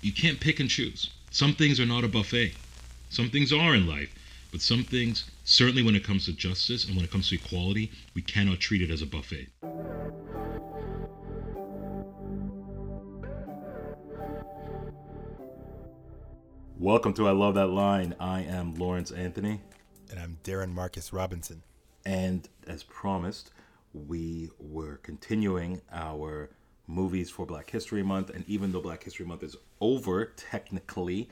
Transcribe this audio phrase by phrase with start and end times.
[0.00, 1.10] you can't pick and choose.
[1.30, 2.54] Some things are not a buffet.
[3.10, 4.14] Some things are in life,
[4.52, 7.90] but some things, certainly when it comes to justice and when it comes to equality,
[8.14, 9.48] we cannot treat it as a buffet.
[16.78, 18.14] Welcome to I Love That Line.
[18.20, 19.60] I am Lawrence Anthony.
[20.10, 21.62] And I'm Darren Marcus Robinson.
[22.06, 23.50] And as promised,
[23.92, 26.50] we were continuing our
[26.88, 28.30] movies for Black History Month.
[28.30, 31.28] And even though Black History Month is over, technically,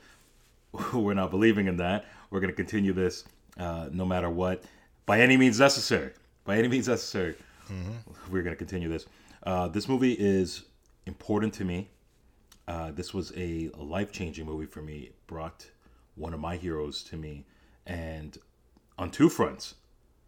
[0.93, 2.05] we're not believing in that.
[2.29, 3.25] We're going to continue this
[3.59, 4.63] uh, no matter what,
[5.05, 6.11] by any means necessary.
[6.45, 7.35] By any means necessary,
[7.69, 8.31] mm-hmm.
[8.31, 9.05] we're going to continue this.
[9.43, 10.63] Uh, this movie is
[11.05, 11.89] important to me.
[12.67, 14.97] Uh, this was a, a life changing movie for me.
[14.97, 15.65] It brought
[16.15, 17.45] one of my heroes to me,
[17.85, 18.37] and
[18.97, 19.75] on two fronts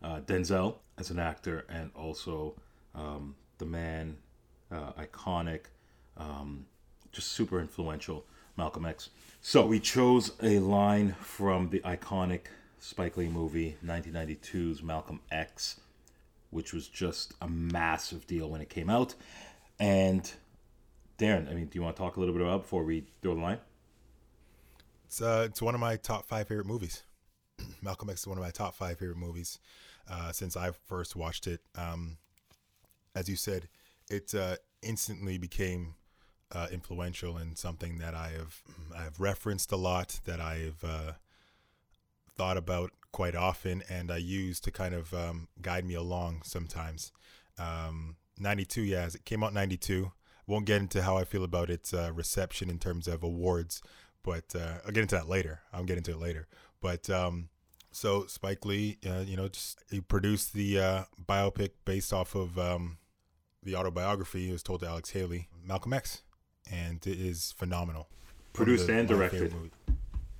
[0.03, 2.55] uh, Denzel as an actor, and also
[2.95, 4.17] um, the man,
[4.71, 5.61] uh, iconic,
[6.17, 6.65] um,
[7.11, 8.25] just super influential,
[8.57, 9.09] Malcolm X.
[9.41, 12.41] So we chose a line from the iconic
[12.79, 15.79] Spike Lee movie, 1992's Malcolm X,
[16.49, 19.15] which was just a massive deal when it came out.
[19.79, 20.31] And
[21.17, 23.35] Darren, I mean, do you want to talk a little bit about before we throw
[23.35, 23.59] the line?
[25.05, 27.03] It's uh, it's one of my top five favorite movies.
[27.81, 29.59] Malcolm X is one of my top five favorite movies
[30.09, 31.61] uh, since I first watched it.
[31.75, 32.17] Um,
[33.15, 33.67] as you said,
[34.09, 35.95] it uh, instantly became
[36.51, 38.61] uh, influential and something that I have
[38.95, 41.13] I've referenced a lot, that I've uh,
[42.35, 47.11] thought about quite often, and I use to kind of um, guide me along sometimes.
[47.57, 50.11] Um, 92, yeah, it came out 92.
[50.47, 53.83] Won't get into how I feel about its uh, reception in terms of awards,
[54.23, 55.61] but uh, I'll get into that later.
[55.71, 56.47] I'll get into it later.
[56.81, 57.49] But um,
[57.91, 62.97] so Spike Lee, uh, you know, just he produced the biopic based off of um,
[63.63, 64.49] the autobiography.
[64.49, 66.21] It was told to Alex Haley, Malcolm X,
[66.71, 68.07] and it is phenomenal.
[68.53, 69.53] Produced the, and directed.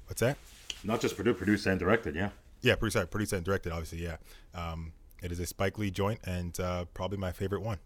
[0.08, 0.38] What's that?
[0.84, 2.16] Not just produced, produced and directed.
[2.16, 2.30] Yeah.
[2.62, 3.72] Yeah, produced, sorry, produced and directed.
[3.72, 4.18] Obviously, yeah.
[4.54, 7.78] Um, it is a Spike Lee joint, and uh, probably my favorite one.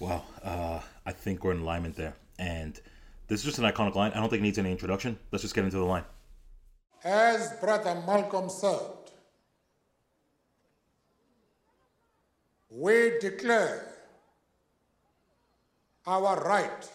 [0.00, 2.80] Wow, uh, I think we're in alignment there, and
[3.28, 4.12] this is just an iconic line.
[4.12, 5.18] I don't think it needs any introduction.
[5.30, 6.04] Let's just get into the line.
[7.04, 8.80] As Brother Malcolm said,
[12.76, 13.86] we declare
[16.06, 16.90] our right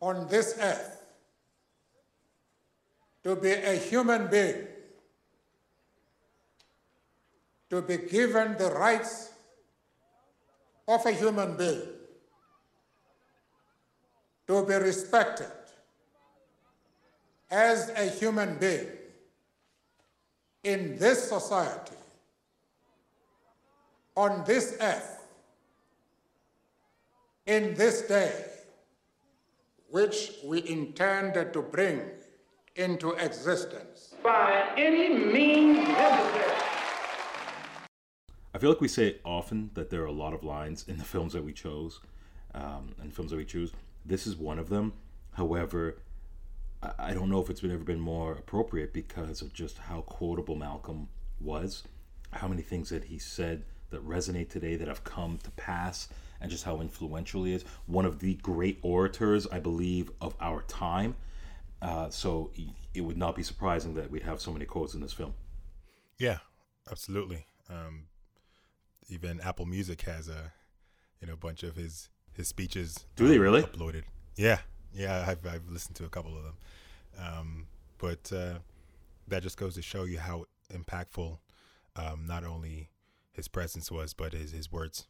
[0.00, 1.02] on this earth
[3.24, 4.66] to be a human being,
[7.70, 9.32] to be given the rights
[10.86, 11.82] of a human being,
[14.46, 15.50] to be respected
[17.50, 18.88] as a human being
[20.62, 21.96] in this society,
[24.16, 25.26] on this earth,
[27.46, 28.44] in this day,
[29.90, 32.00] which we intended to bring
[32.76, 34.14] into existence.
[34.22, 36.52] By any means necessary.
[38.54, 41.04] I feel like we say often that there are a lot of lines in the
[41.04, 42.00] films that we chose
[42.54, 43.72] um, and films that we choose.
[44.04, 44.92] This is one of them.
[45.32, 45.96] However,
[46.98, 50.56] I don't know if it's been ever been more appropriate because of just how quotable
[50.56, 51.08] Malcolm
[51.40, 51.84] was,
[52.32, 56.08] how many things that he said that resonate today that have come to pass,
[56.40, 57.64] and just how influential he is.
[57.86, 61.14] One of the great orators, I believe, of our time.
[61.80, 62.50] Uh, so
[62.94, 65.34] it would not be surprising that we'd have so many quotes in this film.
[66.18, 66.38] Yeah,
[66.90, 67.46] absolutely.
[67.70, 68.04] Um,
[69.08, 70.52] even Apple Music has a
[71.20, 73.06] you know bunch of his his speeches.
[73.16, 74.02] Do they really uploaded?
[74.36, 74.58] Yeah,
[74.94, 76.56] yeah, I've, I've listened to a couple of them.
[77.18, 77.66] Um,
[77.98, 78.58] but uh,
[79.28, 81.38] that just goes to show you how impactful
[81.96, 82.88] um, not only
[83.32, 85.06] his presence was, but his, his words.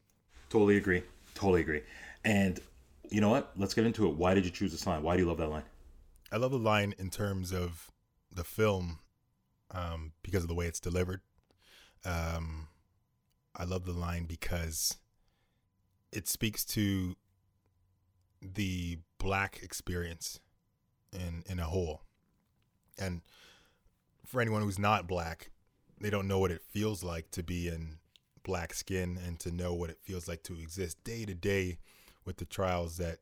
[0.49, 1.03] Totally agree.
[1.34, 1.83] Totally agree.
[2.25, 2.60] And
[3.10, 3.53] you know what?
[3.56, 4.15] Let's get into it.
[4.15, 5.03] Why did you choose this line?
[5.03, 5.65] Why do you love that line?
[6.31, 7.91] I love the line in terms of
[8.31, 8.99] the film
[9.71, 11.21] um, because of the way it's delivered.
[12.05, 12.69] Um,
[13.56, 14.97] I love the line because
[16.12, 17.16] it speaks to
[18.41, 20.41] the black experience
[21.13, 22.03] in in a whole.
[22.98, 23.22] And
[24.27, 25.51] for anyone who's not black,
[26.01, 27.98] they don't know what it feels like to be in
[28.42, 31.78] black skin and to know what it feels like to exist day to day
[32.24, 33.18] with the trials that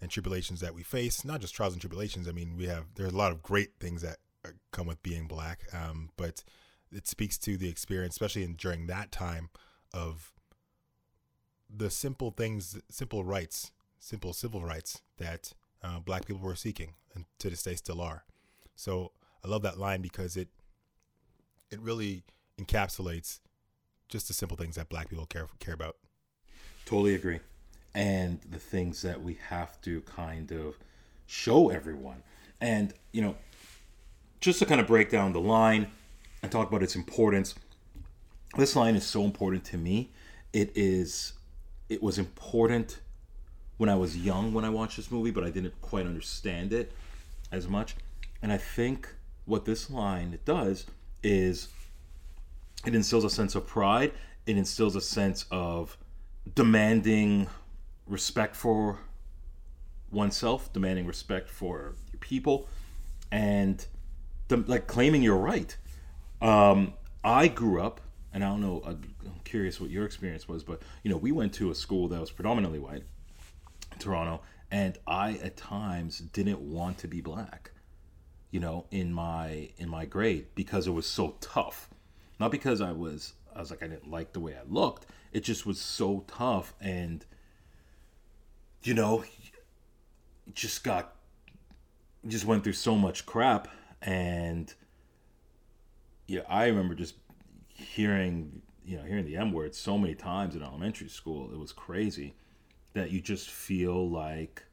[0.00, 1.24] and tribulations that we face.
[1.24, 2.28] Not just trials and tribulations.
[2.28, 4.18] I mean, we have there's a lot of great things that
[4.72, 6.42] come with being black, um, but
[6.90, 9.50] it speaks to the experience, especially in during that time
[9.94, 10.32] of
[11.74, 15.52] the simple things, simple rights, simple civil rights that
[15.82, 18.24] uh, black people were seeking, and to this day still are.
[18.74, 19.12] So
[19.44, 20.48] I love that line because it
[21.70, 22.24] it really
[22.60, 23.40] encapsulates
[24.12, 25.96] just the simple things that black people care care about.
[26.84, 27.40] Totally agree.
[27.94, 30.76] and the things that we have to kind of
[31.26, 32.22] show everyone.
[32.60, 33.36] And, you know,
[34.40, 35.88] just to kind of break down the line
[36.42, 37.54] and talk about its importance,
[38.56, 40.10] this line is so important to me.
[40.52, 41.34] It is,
[41.88, 42.98] it was important
[43.78, 46.92] when I was young when I watched this movie, but I didn't quite understand it
[47.50, 47.96] as much.
[48.40, 49.08] And I think
[49.44, 50.86] what this line does
[51.22, 51.68] is
[52.86, 54.12] it instills a sense of pride.
[54.46, 55.96] It instills a sense of
[56.54, 57.48] demanding
[58.06, 58.98] respect for
[60.10, 62.68] oneself, demanding respect for your people,
[63.30, 63.84] and
[64.50, 65.76] like claiming your right.
[66.40, 66.94] Um,
[67.24, 68.00] I grew up,
[68.32, 68.82] and I don't know.
[68.84, 69.00] I'm
[69.44, 72.30] curious what your experience was, but you know, we went to a school that was
[72.30, 73.04] predominantly white,
[73.98, 77.70] Toronto, and I at times didn't want to be black.
[78.50, 81.88] You know, in my in my grade because it was so tough,
[82.42, 85.06] not because I was I was like I didn't like the way I looked.
[85.32, 87.24] It just was so tough, and
[88.82, 89.22] you know,
[90.52, 91.14] just got
[92.26, 93.68] just went through so much crap,
[94.02, 94.74] and
[96.26, 97.14] yeah, I remember just
[97.68, 101.48] hearing you know hearing the M word so many times in elementary school.
[101.52, 102.34] It was crazy
[102.94, 104.64] that you just feel like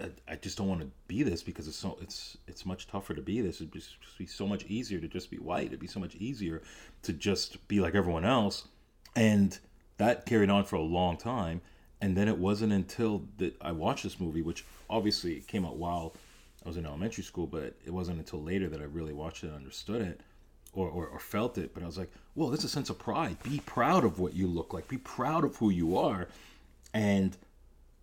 [0.00, 3.14] I, I just don't want to be this because it's so it's it's much tougher
[3.14, 3.60] to be this.
[3.60, 5.66] It'd just be so much easier to just be white.
[5.66, 6.62] It'd be so much easier
[7.02, 8.68] to just be like everyone else,
[9.16, 9.58] and
[9.98, 11.60] that carried on for a long time.
[12.00, 16.14] And then it wasn't until that I watched this movie, which obviously came out while
[16.64, 19.48] I was in elementary school, but it wasn't until later that I really watched it
[19.48, 20.20] and understood it.
[20.74, 23.36] Or, or, or, felt it, but I was like, "Whoa, there's a sense of pride.
[23.42, 24.88] Be proud of what you look like.
[24.88, 26.28] Be proud of who you are,
[26.94, 27.36] and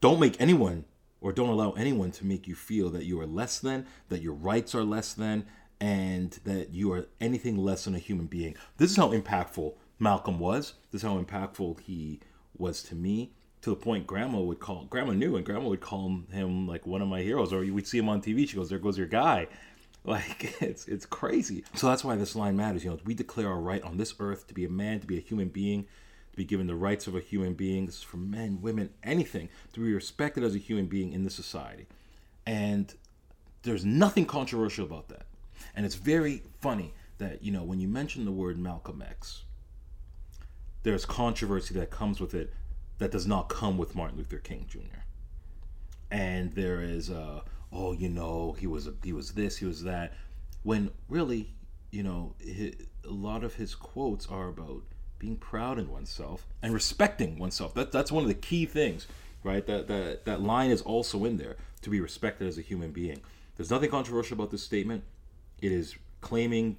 [0.01, 0.85] don't make anyone
[1.21, 4.33] or don't allow anyone to make you feel that you are less than, that your
[4.33, 5.45] rights are less than,
[5.81, 8.55] and that you are anything less than a human being.
[8.77, 10.73] This is how impactful Malcolm was.
[10.91, 12.19] This is how impactful he
[12.57, 13.33] was to me.
[13.61, 14.85] To the point, Grandma would call.
[14.85, 17.51] Grandma knew, and Grandma would call him, like one of my heroes.
[17.51, 18.47] Or we'd see him on TV.
[18.47, 19.47] She goes, "There goes your guy."
[20.05, 21.65] Like it's it's crazy.
[21.75, 22.85] So that's why this line matters.
[22.85, 25.17] You know, we declare our right on this earth to be a man, to be
[25.17, 25.87] a human being,
[26.39, 27.85] be given the rights of a human being.
[27.85, 31.29] This is for men, women, anything, to be respected as a human being in the
[31.29, 31.85] society.
[32.45, 32.93] And
[33.63, 35.25] there's nothing controversial about that.
[35.75, 39.43] And it's very funny that, you know, when you mention the word Malcolm X,
[40.83, 42.53] there's controversy that comes with it
[42.99, 45.03] that does not come with Martin Luther King Jr.
[46.09, 47.41] And there is, uh,
[47.73, 50.13] oh, you know, he was a, he was this, he was that.
[50.63, 51.49] When really,
[51.91, 54.83] you know, a lot of his quotes are about
[55.19, 57.73] being proud in oneself and respecting oneself.
[57.73, 59.05] That, that's one of the key things,
[59.43, 59.65] right?
[59.67, 63.21] That, that, that line is also in there to be respected as a human being.
[63.57, 65.03] There's nothing controversial about this statement.
[65.61, 66.77] It is claiming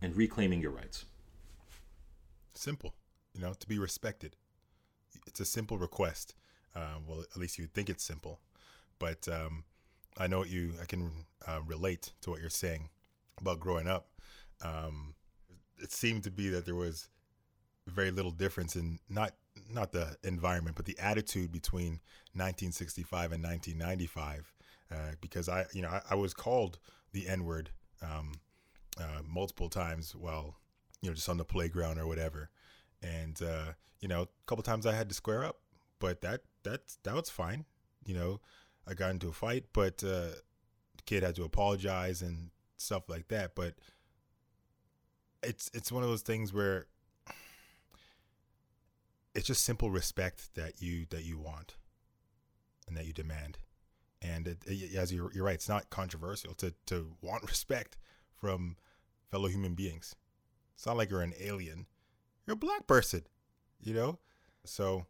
[0.00, 1.04] and reclaiming your rights.
[2.54, 2.94] Simple,
[3.34, 4.36] you know, to be respected.
[5.26, 6.34] It's a simple request.
[6.74, 8.40] Uh, well, at least you think it's simple,
[8.98, 9.64] but um,
[10.16, 10.72] I know what you.
[10.80, 11.10] I can
[11.46, 12.88] uh, relate to what you're saying
[13.38, 14.08] about growing up.
[14.64, 15.14] Um,
[15.78, 17.08] it seemed to be that there was
[17.86, 19.34] very little difference in not
[19.70, 22.00] not the environment, but the attitude between
[22.34, 24.52] 1965 and 1995.
[24.90, 26.78] Uh, because I, you know, I, I was called
[27.12, 27.70] the N word
[28.02, 28.32] um,
[28.98, 30.56] uh, multiple times while,
[31.00, 32.50] you know, just on the playground or whatever.
[33.02, 35.60] And uh, you know, a couple times I had to square up,
[35.98, 37.64] but that that that was fine.
[38.04, 38.40] You know,
[38.86, 40.36] I got into a fight, but uh,
[40.96, 43.54] the kid had to apologize and stuff like that.
[43.54, 43.74] But
[45.42, 46.86] it's it's one of those things where
[49.34, 51.76] it's just simple respect that you that you want
[52.86, 53.58] and that you demand.
[54.20, 57.96] And it, it, as you're, you're right it's not controversial to to want respect
[58.34, 58.76] from
[59.30, 60.14] fellow human beings.
[60.74, 61.86] It's not like you're an alien.
[62.46, 63.22] You're a black person
[63.82, 64.18] you know?
[64.64, 65.06] So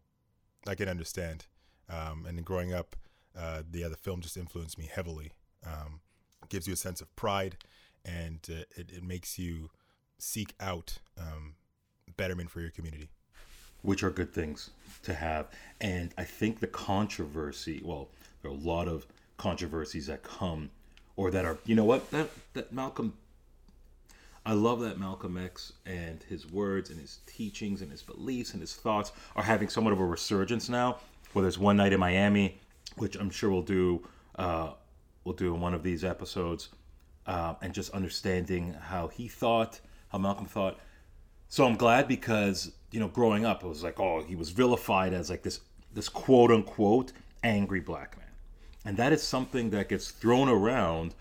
[0.67, 1.47] i can understand
[1.89, 2.97] um, and growing up
[3.39, 5.33] uh, the other film just influenced me heavily.
[5.67, 6.01] Um,
[6.49, 7.57] gives you a sense of pride
[8.05, 9.71] and uh, it, it makes you
[10.19, 11.55] seek out um,
[12.17, 13.11] betterment for your community
[13.83, 14.71] which are good things
[15.03, 15.47] to have.
[15.81, 18.09] And I think the controversy, well,
[18.41, 20.71] there are a lot of controversies that come
[21.17, 23.15] or that are, you know what, that, that Malcolm,
[24.47, 28.61] I love that Malcolm X and his words and his teachings and his beliefs and
[28.61, 30.99] his thoughts are having somewhat of a resurgence now.
[31.33, 32.61] Whether it's One Night in Miami,
[32.97, 34.73] which I'm sure we'll do, uh,
[35.25, 36.69] we'll do in one of these episodes,
[37.27, 40.79] uh, and just understanding how he thought, how Malcolm thought.
[41.49, 45.13] So I'm glad because you know, growing up, it was like, oh, he was vilified
[45.13, 45.61] as like this
[45.93, 48.29] this quote unquote angry black man,
[48.85, 51.15] and that is something that gets thrown around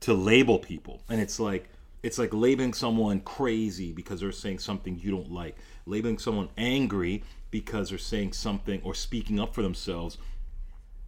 [0.00, 1.68] to label people, and it's like
[2.02, 5.56] it's like labeling someone crazy because they're saying something you don't like.
[5.86, 10.18] labeling someone angry because they're saying something or speaking up for themselves,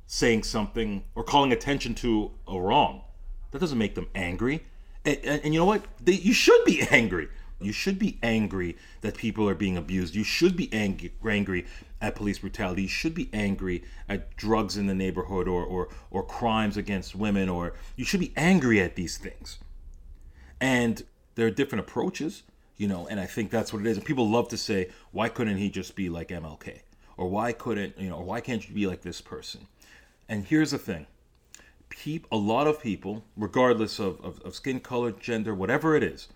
[0.06, 3.02] saying something or calling attention to a wrong.
[3.50, 4.64] That doesn't make them angry.
[5.04, 5.84] And, and, and you know what?
[6.02, 7.28] They, you should be angry.
[7.60, 10.14] You should be angry that people are being abused.
[10.14, 11.66] You should be ang- angry
[12.00, 12.82] at police brutality.
[12.82, 17.48] You should be angry at drugs in the neighborhood or, or, or crimes against women,
[17.48, 19.58] or you should be angry at these things.
[20.60, 21.02] And
[21.34, 22.42] there are different approaches,
[22.76, 23.98] you know, and I think that's what it is.
[23.98, 26.80] And people love to say, why couldn't he just be like MLK?
[27.16, 29.66] Or why couldn't, you know, or why can't you be like this person?
[30.28, 31.06] And here's the thing
[32.32, 36.28] a lot of people, regardless of, of, of skin color, gender, whatever it is,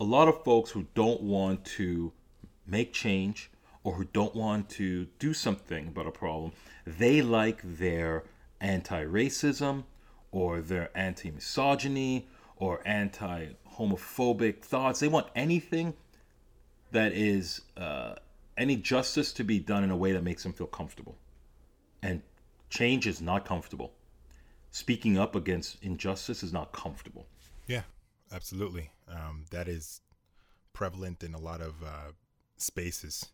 [0.00, 2.12] a lot of folks who don't want to
[2.66, 3.50] make change
[3.82, 6.52] or who don't want to do something about a problem,
[6.86, 8.24] they like their
[8.60, 9.84] anti racism
[10.30, 15.00] or their anti misogyny or anti homophobic thoughts.
[15.00, 15.94] They want anything
[16.92, 18.14] that is uh,
[18.56, 21.16] any justice to be done in a way that makes them feel comfortable.
[22.02, 22.22] And
[22.70, 23.92] change is not comfortable.
[24.70, 27.26] Speaking up against injustice is not comfortable.
[27.66, 27.82] Yeah,
[28.32, 28.90] absolutely.
[29.10, 30.00] Um, that is
[30.72, 32.12] prevalent in a lot of uh,
[32.56, 33.32] spaces.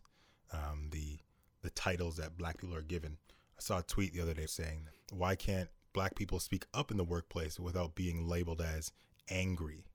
[0.51, 1.19] Um, the
[1.61, 3.17] the titles that black people are given.
[3.57, 6.97] I saw a tweet the other day saying, "Why can't black people speak up in
[6.97, 8.91] the workplace without being labeled as
[9.29, 9.85] angry?"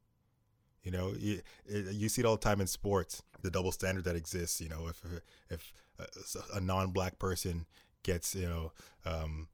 [0.83, 3.23] You know, you, you see it all the time in sports.
[3.43, 4.61] The double standard that exists.
[4.61, 5.03] You know, if
[5.51, 5.73] if
[6.55, 7.67] a, non-black person
[8.03, 8.73] gets you know
[9.05, 9.49] um,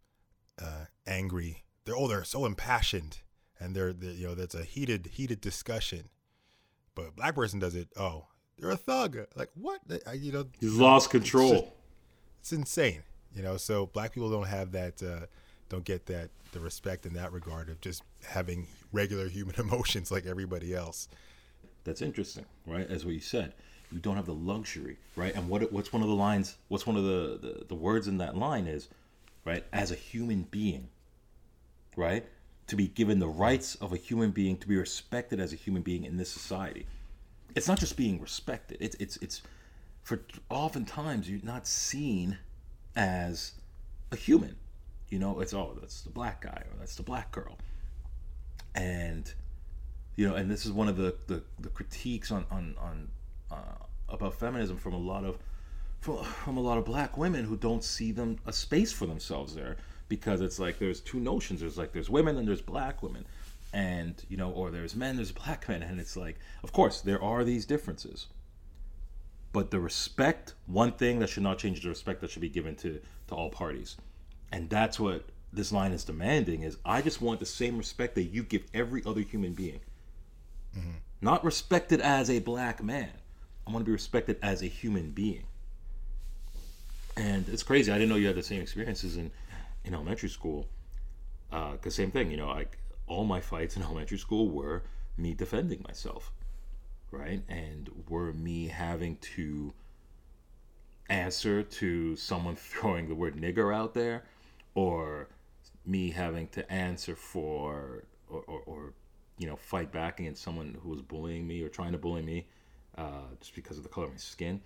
[0.60, 3.18] uh, angry, they're oh they're so impassioned,
[3.58, 6.10] and they're, they're you know that's a heated heated discussion.
[6.96, 7.88] But a black person does it.
[7.96, 8.26] Oh,
[8.58, 9.18] they're a thug.
[9.36, 9.80] Like what?
[10.14, 11.52] You know, he's lost control.
[11.52, 11.70] It's,
[12.40, 13.04] it's, insane.
[13.36, 15.00] You know, so black people don't have that.
[15.00, 15.26] Uh,
[15.68, 20.26] don't get that the respect in that regard of just having regular human emotions like
[20.26, 21.08] everybody else.
[21.84, 22.90] That's interesting, right?
[22.90, 23.52] As what you said,
[23.92, 25.34] you don't have the luxury, right?
[25.34, 26.56] And what what's one of the lines?
[26.68, 28.88] What's one of the, the, the words in that line is,
[29.44, 29.64] right?
[29.72, 30.88] As a human being,
[31.94, 32.26] right?
[32.68, 35.82] To be given the rights of a human being, to be respected as a human
[35.82, 36.86] being in this society.
[37.54, 38.78] It's not just being respected.
[38.80, 39.42] It's it's it's
[40.02, 40.20] for
[40.50, 42.38] oftentimes you're not seen
[42.94, 43.52] as
[44.10, 44.56] a human.
[45.08, 47.56] You know, it's oh that's the black guy or that's the black girl.
[48.74, 49.32] And
[50.16, 53.08] you know, and this is one of the the, the critiques on on on
[53.50, 55.38] uh, about feminism from a lot of
[56.00, 59.54] from, from a lot of black women who don't see them a space for themselves
[59.54, 59.76] there
[60.08, 61.60] because it's like there's two notions.
[61.60, 63.26] There's like there's women and there's black women.
[63.72, 65.82] And you know or there's men there's black men.
[65.82, 68.26] And it's like of course there are these differences.
[69.52, 72.76] But the respect one thing that should not change the respect that should be given
[72.76, 73.96] to to all parties.
[74.52, 78.24] And that's what this line is demanding is i just want the same respect that
[78.24, 79.80] you give every other human being.
[80.76, 80.90] Mm-hmm.
[81.22, 83.08] not respected as a black man.
[83.66, 85.44] I want to be respected as a human being.
[87.16, 87.90] And it's crazy.
[87.90, 89.16] I didn't know you had the same experiences.
[89.16, 89.30] In
[89.86, 90.68] in elementary school
[91.50, 94.82] because uh, same thing you know like all my fights in elementary school were
[95.16, 96.32] me defending myself
[97.10, 97.42] right?
[97.48, 99.72] And were me having to
[101.08, 104.24] answer to someone throwing the word nigger out there
[104.74, 105.28] or
[105.84, 108.92] me having to answer for or, or, or
[109.38, 112.46] you know fight back against someone who was bullying me or trying to bully me
[112.98, 114.60] uh, just because of the color of my skin.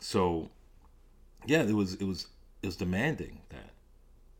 [0.00, 0.50] So
[1.46, 2.26] yeah it was it was
[2.62, 3.70] it was demanding that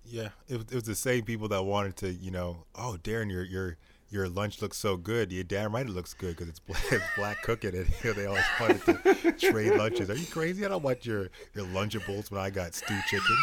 [0.06, 3.44] yeah, it, it was the same people that wanted to, you know, oh, Darren, your
[3.44, 3.76] your
[4.10, 5.32] your lunch looks so good.
[5.32, 6.84] Yeah, damn right it looks good because it's black,
[7.16, 10.10] black cooking, and you know, they always wanted to trade lunches.
[10.10, 10.64] Are you crazy?
[10.64, 13.36] I don't want your your Lunchables when I got stew chicken.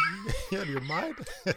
[0.50, 1.16] you out of your mind?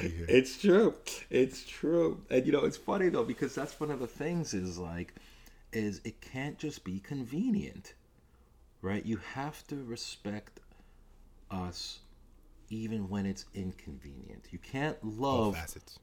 [0.00, 0.94] it's true.
[1.30, 2.20] It's true.
[2.30, 5.14] And you know, it's funny though because that's one of the things is like,
[5.72, 7.94] is it can't just be convenient,
[8.82, 9.04] right?
[9.04, 10.60] You have to respect
[11.50, 12.00] us
[12.70, 14.46] even when it's inconvenient.
[14.50, 15.98] You can't love All facets.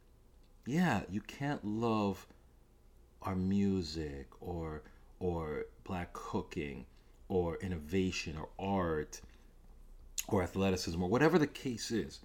[0.65, 2.27] Yeah, you can't love
[3.22, 4.84] our music or
[5.19, 6.86] or black cooking
[7.27, 9.22] or innovation or art
[10.27, 12.19] or athleticism or whatever the case is.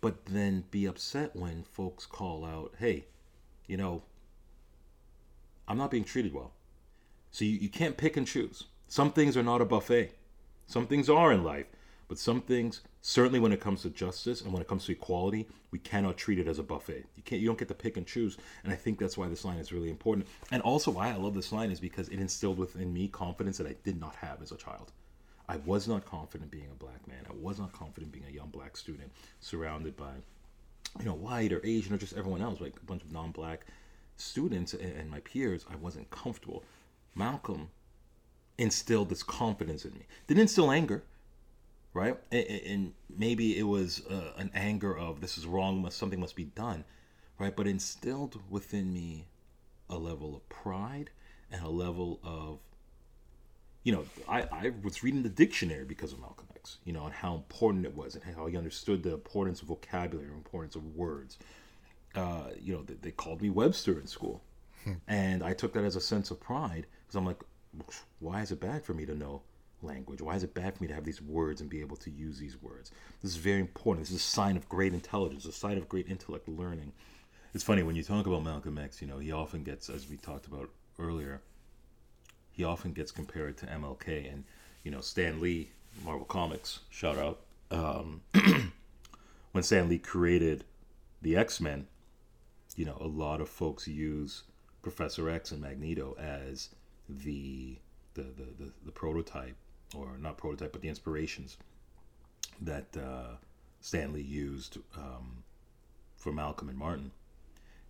[0.00, 3.06] But then be upset when folks call out, hey,
[3.66, 4.02] you know,
[5.68, 6.52] I'm not being treated well.
[7.30, 8.64] So you, you can't pick and choose.
[8.88, 10.12] Some things are not a buffet.
[10.66, 11.66] Some things are in life.
[12.12, 15.48] But some things, certainly when it comes to justice and when it comes to equality,
[15.70, 17.06] we cannot treat it as a buffet.
[17.16, 18.36] You can't you don't get to pick and choose.
[18.62, 20.26] And I think that's why this line is really important.
[20.50, 23.66] And also why I love this line is because it instilled within me confidence that
[23.66, 24.92] I did not have as a child.
[25.48, 27.24] I was not confident being a black man.
[27.26, 30.12] I was not confident being a young black student surrounded by,
[30.98, 33.64] you know, white or Asian or just everyone else, like a bunch of non-black
[34.18, 35.64] students and, my peers.
[35.72, 36.62] I wasn't comfortable.
[37.14, 37.70] Malcolm
[38.58, 40.04] instilled this confidence in me.
[40.26, 41.04] Didn't instill anger,
[41.94, 42.16] right?
[42.30, 46.46] And, maybe it was uh, an anger of this is wrong, must something must be
[46.46, 46.82] done,
[47.38, 47.54] right?
[47.54, 49.26] But instilled within me
[49.90, 51.10] a level of pride
[51.50, 52.58] and a level of
[53.84, 57.12] you know, I, I was reading the dictionary because of Malcolm X, you know, and
[57.12, 61.38] how important it was and how he understood the importance of vocabulary, importance of words.
[62.14, 64.42] Uh, you know, they, they, called me Webster in school.
[64.84, 64.92] Hmm.
[65.08, 67.42] And I took that as a sense of pride because I'm like,
[68.20, 69.42] why is it bad for me to know
[69.82, 70.20] language?
[70.20, 72.38] Why is it bad for me to have these words and be able to use
[72.38, 72.90] these words?
[73.22, 74.06] This is very important.
[74.06, 76.92] This is a sign of great intelligence, a sign of great intellect learning.
[77.54, 80.16] It's funny when you talk about Malcolm X, you know, he often gets, as we
[80.16, 81.42] talked about earlier,
[82.50, 84.32] he often gets compared to MLK.
[84.32, 84.44] And,
[84.84, 85.70] you know, Stan Lee,
[86.04, 87.40] Marvel Comics, shout out.
[87.70, 88.22] Um,
[89.52, 90.64] when Stan Lee created
[91.20, 91.86] the X Men,
[92.76, 94.44] you know, a lot of folks use
[94.82, 96.70] Professor X and Magneto as
[97.08, 97.78] the
[98.14, 99.56] the, the, the, the prototype,
[99.94, 101.56] or not prototype, but the inspirations
[102.60, 103.36] that uh,
[103.80, 105.42] Stan Lee used um,
[106.16, 107.10] for Malcolm and Martin.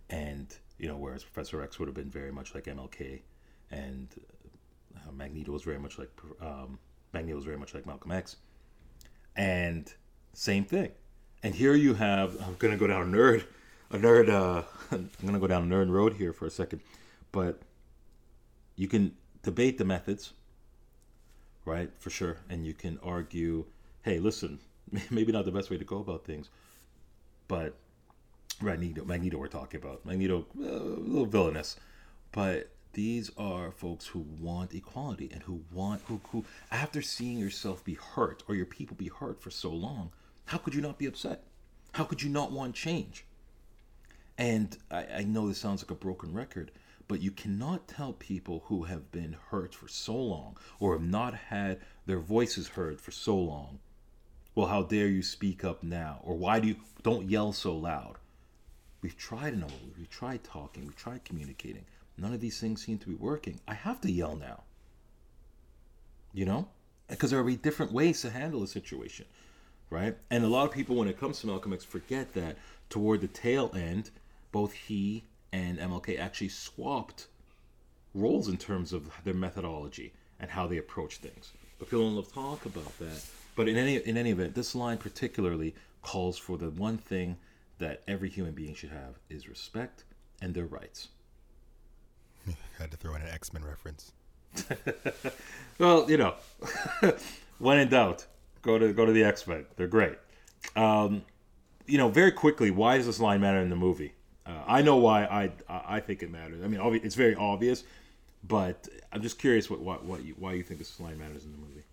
[0.09, 3.21] And, you know, whereas Professor X would have been very much like MLK
[3.73, 4.07] and
[4.95, 6.77] uh, Magneto was very much like um,
[7.13, 8.37] Magneto was very much like Malcolm X,
[9.35, 9.91] and
[10.33, 10.91] same thing.
[11.41, 13.43] And here you have I'm gonna go down a nerd,
[13.91, 14.29] a nerd.
[14.29, 16.81] Uh, I'm gonna go down a nerd road here for a second,
[17.31, 17.61] but
[18.75, 20.33] you can debate the methods,
[21.65, 21.89] right?
[21.99, 23.65] For sure, and you can argue,
[24.03, 24.59] hey, listen,
[25.09, 26.49] maybe not the best way to go about things,
[27.47, 27.75] but
[28.61, 30.05] Magneto, Magneto, we're talking about.
[30.05, 31.75] Magneto, uh, a little villainous,
[32.31, 37.83] but these are folks who want equality and who want who, who after seeing yourself
[37.83, 40.11] be hurt or your people be hurt for so long
[40.45, 41.43] how could you not be upset?
[41.93, 43.25] How could you not want change?
[44.37, 46.71] And I, I know this sounds like a broken record
[47.07, 51.33] but you cannot tell people who have been hurt for so long or have not
[51.33, 53.79] had their voices heard for so long
[54.55, 58.17] well how dare you speak up now or why do you don't yell so loud
[59.01, 59.65] we've tried in
[59.97, 61.85] we've tried talking we've tried communicating
[62.17, 63.59] none of these things seem to be working.
[63.67, 64.63] I have to yell now.
[66.33, 66.67] You know?
[67.07, 69.25] Because there be different ways to handle a situation,
[69.89, 70.17] right?
[70.31, 72.57] And a lot of people, when it comes to Malcolm X, forget that
[72.89, 74.09] toward the tail end,
[74.51, 77.27] both he and MLK actually swapped
[78.13, 81.53] roles in terms of their methodology and how they approach things.
[81.79, 83.23] But people don't love to talk about that.
[83.55, 87.37] But in any in any event, this line particularly calls for the one thing
[87.77, 90.03] that every human being should have is respect
[90.41, 91.09] and their rights.
[92.47, 94.11] I Had to throw in an X Men reference.
[95.77, 96.33] well, you know,
[97.59, 98.25] when in doubt,
[98.63, 99.67] go to go to the X Men.
[99.75, 100.17] They're great.
[100.75, 101.23] Um,
[101.85, 104.13] you know, very quickly, why does this line matter in the movie?
[104.45, 106.63] Uh, I know why I I think it matters.
[106.63, 107.83] I mean, it's very obvious,
[108.43, 111.51] but I'm just curious what what, what you, why you think this line matters in
[111.51, 111.83] the movie.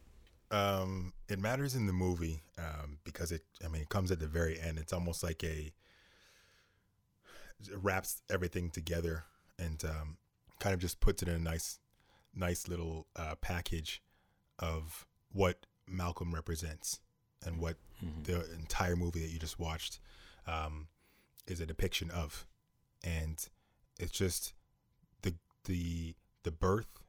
[0.53, 3.43] Um, it matters in the movie um, because it.
[3.65, 4.79] I mean, it comes at the very end.
[4.79, 5.73] It's almost like a
[7.69, 9.25] it wraps everything together,
[9.59, 10.17] and um,
[10.59, 11.79] kind of just puts it in a nice,
[12.35, 14.03] nice little uh, package
[14.59, 17.01] of what Malcolm represents
[17.45, 18.23] and what mm-hmm.
[18.25, 19.99] the entire movie that you just watched
[20.47, 20.89] um,
[21.47, 22.47] is a depiction of,
[23.05, 23.49] and
[23.99, 24.55] it's just
[25.23, 27.01] the the the birth,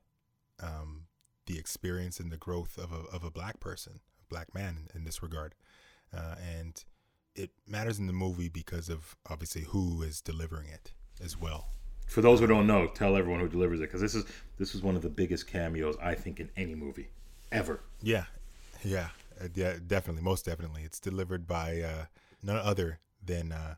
[0.61, 1.03] um,
[1.45, 4.99] the experience, and the growth of a of a black person, a black man in,
[4.99, 5.55] in this regard,
[6.15, 6.83] uh, and
[7.35, 11.69] it matters in the movie because of obviously who is delivering it as well.
[12.07, 14.25] For those who don't know, tell everyone who delivers it because this is
[14.57, 17.09] this is one of the biggest cameos I think in any movie
[17.51, 17.79] ever.
[18.01, 18.25] Yeah,
[18.83, 19.09] yeah,
[19.41, 20.83] uh, yeah, definitely, most definitely.
[20.83, 22.05] It's delivered by uh,
[22.43, 23.75] none other than uh,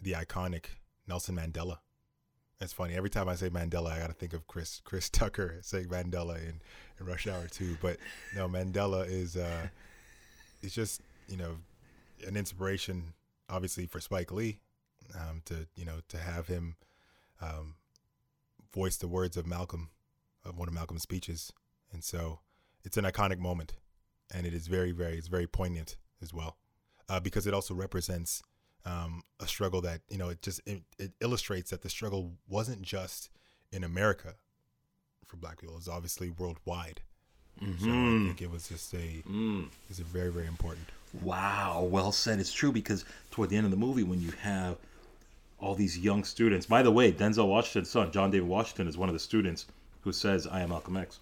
[0.00, 0.66] the iconic
[1.06, 1.78] Nelson Mandela.
[2.60, 5.58] It's funny every time I say Mandela, I got to think of Chris Chris Tucker
[5.62, 6.60] saying Mandela in,
[6.98, 7.76] in Rush Hour too.
[7.82, 7.98] But
[8.34, 9.68] no, Mandela is uh,
[10.62, 11.56] it's just you know
[12.26, 13.12] an inspiration,
[13.50, 14.60] obviously for Spike Lee,
[15.14, 16.76] um, to you know to have him
[17.42, 17.74] um,
[18.74, 19.90] voiced the words of Malcolm,
[20.44, 21.52] of one of Malcolm's speeches,
[21.92, 22.40] and so
[22.86, 23.74] it's an iconic moment,
[24.32, 26.56] and it is very, very, it's very poignant as well,
[27.08, 28.42] uh, because it also represents
[28.86, 32.82] um, a struggle that you know it just it, it, illustrates that the struggle wasn't
[32.82, 33.28] just
[33.72, 34.34] in America
[35.26, 37.02] for Black people; it's obviously worldwide.
[37.62, 37.84] Mm-hmm.
[37.84, 38.26] So I mm-hmm.
[38.28, 39.66] think it was just a mm.
[39.90, 40.86] it's a very, very important.
[41.22, 42.38] Wow, well said.
[42.38, 44.76] It's true because toward the end of the movie, when you have
[45.58, 46.66] all these young students.
[46.66, 49.66] By the way, Denzel Washington's son, John David Washington, is one of the students
[50.02, 51.18] who says, I am Malcolm X.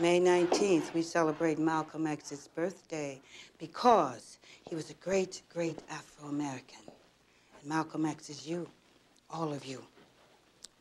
[0.00, 3.20] May 19th, we celebrate Malcolm X's birthday
[3.58, 4.37] because
[4.68, 6.82] he was a great, great Afro American.
[6.86, 8.68] And Malcolm X is you,
[9.30, 9.82] all of you.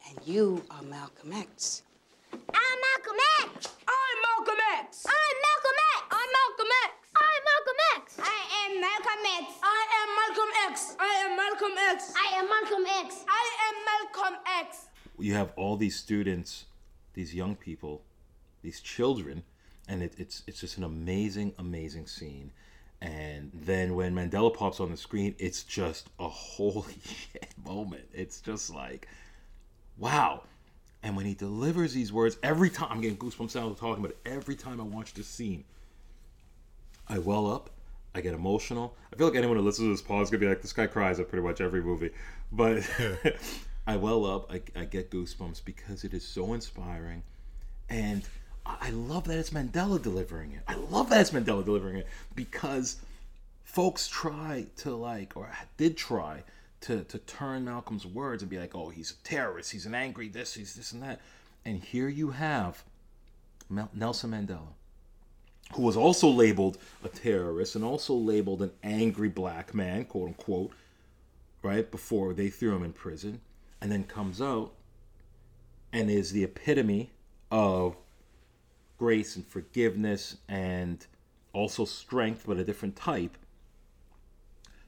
[0.10, 1.84] And you are Malcolm X.
[2.34, 3.70] I'm Malcolm X.
[3.88, 5.06] I'm Malcolm X.
[5.08, 6.12] I'm Malcolm X.
[6.12, 6.94] I'm Malcolm X.
[7.16, 8.20] I'm Malcolm X.
[8.20, 9.54] I am Malcolm X.
[9.64, 10.96] I am Malcolm X.
[11.00, 12.14] I am Malcolm X.
[12.18, 13.26] I am Malcolm X.
[13.30, 14.88] I am Malcolm X.
[15.18, 16.66] You have all these students,
[17.14, 18.02] these young people,
[18.64, 19.44] these children,
[19.88, 22.52] and it, it's it's just an amazing, amazing scene.
[23.02, 28.08] And then when Mandela pops on the screen, it's just a holy shit moment.
[28.14, 29.08] It's just like,
[29.98, 30.44] wow.
[31.04, 34.20] And when he delivers these words, every time I'm getting goosebumps now talking about it.
[34.26, 35.64] Every time I watch this scene,
[37.08, 37.70] I well up.
[38.16, 38.96] I get emotional.
[39.14, 40.88] I feel like anyone who listens to this pod is gonna be like, "This guy
[40.88, 42.10] cries at pretty much every movie."
[42.52, 42.90] But
[43.88, 44.52] I well up.
[44.52, 47.22] I, I get goosebumps because it is so inspiring,
[47.90, 48.28] and
[48.82, 50.62] I love that it's Mandela delivering it.
[50.68, 52.98] I love that it's Mandela delivering it because
[53.64, 56.44] folks try to like, or did try
[56.82, 59.72] to to turn Malcolm's words and be like, "Oh, he's a terrorist.
[59.72, 60.54] He's an angry this.
[60.54, 61.22] He's this and that."
[61.66, 62.84] And here you have
[63.70, 64.74] Nelson Mandela
[65.74, 70.72] who was also labeled a terrorist and also labeled an angry black man, quote unquote,
[71.62, 73.42] right before they threw him in prison,
[73.82, 74.72] and then comes out
[75.92, 77.12] and is the epitome
[77.52, 77.96] of
[78.98, 81.06] grace and forgiveness and
[81.54, 83.38] also strength, but a different type.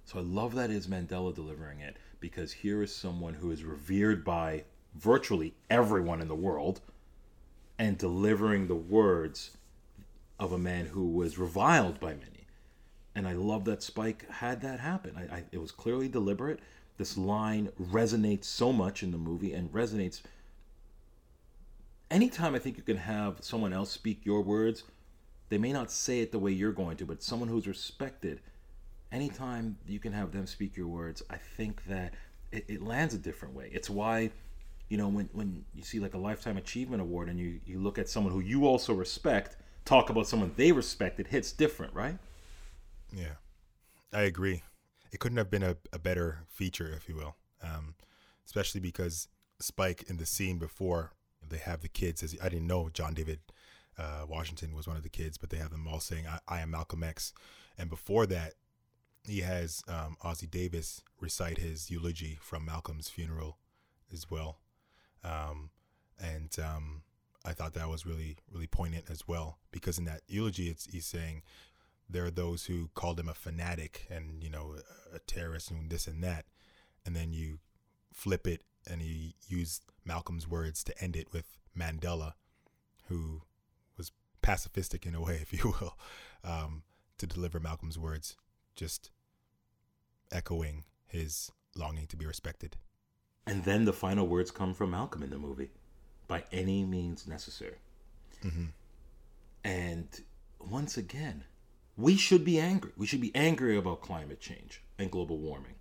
[0.05, 4.25] So I love that is Mandela delivering it because here is someone who is revered
[4.25, 4.63] by
[4.95, 6.81] virtually everyone in the world
[7.77, 9.51] and delivering the words
[10.39, 12.47] of a man who was reviled by many.
[13.15, 15.15] And I love that Spike had that happen.
[15.17, 16.59] I, I, it was clearly deliberate.
[16.97, 20.21] This line resonates so much in the movie and resonates.
[22.11, 24.83] Anytime I think you can have someone else speak your words,
[25.49, 28.41] they may not say it the way you're going to, but someone who's respected,
[29.11, 32.13] anytime you can have them speak your words, I think that
[32.51, 33.69] it, it lands a different way.
[33.71, 34.31] It's why,
[34.89, 37.99] you know, when, when you see like a Lifetime Achievement Award and you, you look
[37.99, 42.17] at someone who you also respect, talk about someone they respect, it hits different, right?
[43.15, 43.35] Yeah,
[44.11, 44.63] I agree.
[45.11, 47.95] It couldn't have been a, a better feature, if you will, um,
[48.45, 49.27] especially because
[49.59, 51.13] Spike in the scene before
[51.49, 52.23] they have the kids.
[52.23, 53.39] As I didn't know John David
[53.97, 56.61] uh, Washington was one of the kids, but they have them all saying I, "I
[56.61, 57.33] am Malcolm X,"
[57.77, 58.53] and before that,
[59.23, 63.57] he has um, Ossie Davis recite his eulogy from Malcolm's funeral
[64.13, 64.59] as well,
[65.23, 65.69] um,
[66.19, 67.03] and um,
[67.43, 71.05] I thought that was really really poignant as well because in that eulogy, it's he's
[71.05, 71.43] saying
[72.09, 74.75] there are those who called him a fanatic and you know
[75.13, 76.45] a, a terrorist and this and that,
[77.05, 77.59] and then you
[78.13, 82.33] flip it and he used Malcolm's words to end it with Mandela,
[83.07, 83.43] who
[83.97, 84.11] was
[84.41, 85.97] pacifistic in a way, if you will,
[86.43, 86.83] um,
[87.17, 88.35] to deliver Malcolm's words,
[88.75, 89.11] just
[90.31, 92.77] echoing his longing to be respected.
[93.45, 95.71] And then the final words come from Malcolm in the movie
[96.27, 97.77] by any means necessary.
[99.63, 100.07] And
[100.59, 101.43] once again,
[101.97, 102.91] we should be angry.
[102.95, 105.75] We should be angry about climate change and global warming.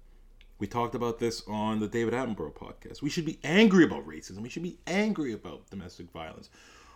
[0.59, 3.01] We talked about this on the David Attenborough podcast.
[3.01, 4.41] We should be angry about racism.
[4.41, 6.51] We should be angry about domestic violence.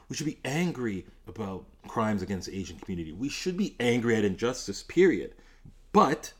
[0.08, 3.12] We should be angry about crimes against the Asian community.
[3.12, 5.34] We should be angry at injustice, period.
[5.92, 6.32] But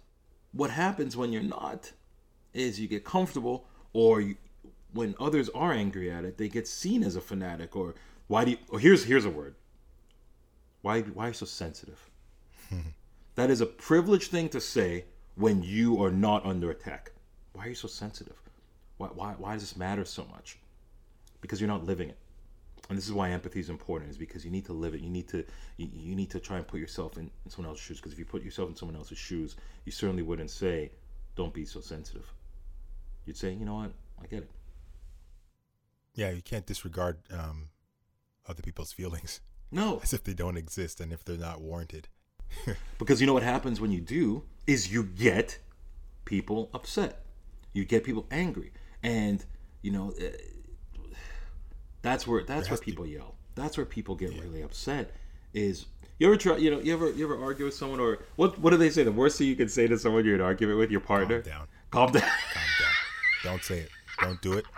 [0.52, 1.92] what happens when you're not
[2.52, 4.36] is you get comfortable or you,
[4.92, 7.94] when others are angry at it, they get seen as a fanatic or
[8.26, 9.54] why do you or here's here's a word.
[10.82, 12.10] Why why are you so sensitive?
[12.68, 12.90] Hmm.
[13.34, 17.12] that is a privileged thing to say when you are not under attack.
[17.52, 18.36] Why are you so sensitive?
[18.96, 20.58] Why, why, why does this matter so much?
[21.40, 22.18] Because you're not living it.
[22.88, 25.00] And this is why empathy is important, is because you need to live it.
[25.00, 25.44] You need to
[25.76, 27.96] you, you need to try and put yourself in, in someone else's shoes.
[27.98, 30.90] Because if you put yourself in someone else's shoes, you certainly wouldn't say,
[31.36, 32.32] "Don't be so sensitive."
[33.24, 33.92] You'd say, "You know what?
[34.20, 34.50] I get it."
[36.14, 37.68] Yeah, you can't disregard um,
[38.46, 39.40] other people's feelings
[39.70, 42.08] No, as if they don't exist and if they're not warranted.
[42.98, 45.58] Because you know what happens when you do is you get
[46.24, 47.24] people upset.
[47.72, 49.44] You get people angry, and
[49.82, 50.26] you know uh,
[52.02, 53.34] that's where that's where has to people yell.
[53.54, 55.10] That's where people get really upset.
[55.52, 55.86] Is
[56.18, 56.56] you ever try?
[56.58, 58.58] You know, you ever you ever argue with someone or what?
[58.58, 59.02] What do they say?
[59.02, 61.42] The worst thing you can say to someone you're in an argument with your partner.
[61.42, 61.66] down.
[61.90, 62.22] Calm down.
[62.22, 62.92] Calm down.
[63.44, 63.90] Don't say it.
[64.20, 64.64] Don't do it.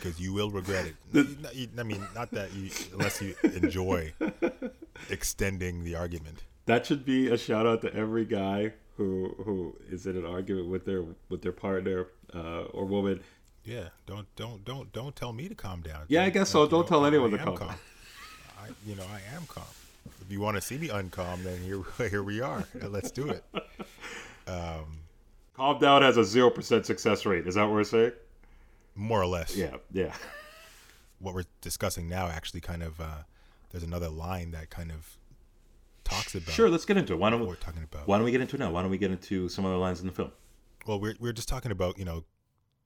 [0.00, 0.94] Because you will regret it.
[1.12, 4.14] You- you- I mean, not that you, unless you enjoy
[5.10, 6.42] extending the argument.
[6.66, 10.68] That should be a shout out to every guy who who is in an argument
[10.68, 13.20] with their with their partner uh, or woman.
[13.64, 16.02] Yeah, don't don't don't don't tell me to calm down.
[16.08, 16.66] Yeah, I Don't- guess so.
[16.66, 17.74] Don't tell I- anyone to calm down.
[18.60, 19.64] I, you know, I am calm.
[20.20, 22.64] If you want to see me uncalm, then here here we are.
[22.82, 23.44] Let's do it.
[24.46, 27.46] Calm down has a zero percent success rate.
[27.46, 28.12] Is that what we're saying?
[28.96, 29.56] More or less.
[29.56, 30.12] Yeah, yeah.
[31.20, 33.22] What we're discussing now actually kind of uh,
[33.70, 35.16] there's another line that kind of
[36.24, 37.18] talks about Sure, let's get into it.
[37.18, 38.08] Why don't we, we're talking about.
[38.08, 38.70] why don't we get into it now?
[38.70, 40.32] Why don't we get into some other lines in the film?
[40.86, 42.24] well, we're we're just talking about you know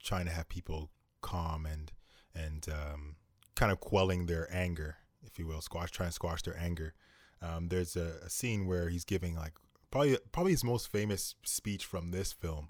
[0.03, 1.93] trying to have people calm and
[2.35, 3.17] and um,
[3.57, 6.95] kind of quelling their anger, if you will, squash trying to squash their anger.
[7.41, 9.53] Um, there's a, a, scene where he's giving like
[9.91, 12.69] probably probably his most famous speech from this film,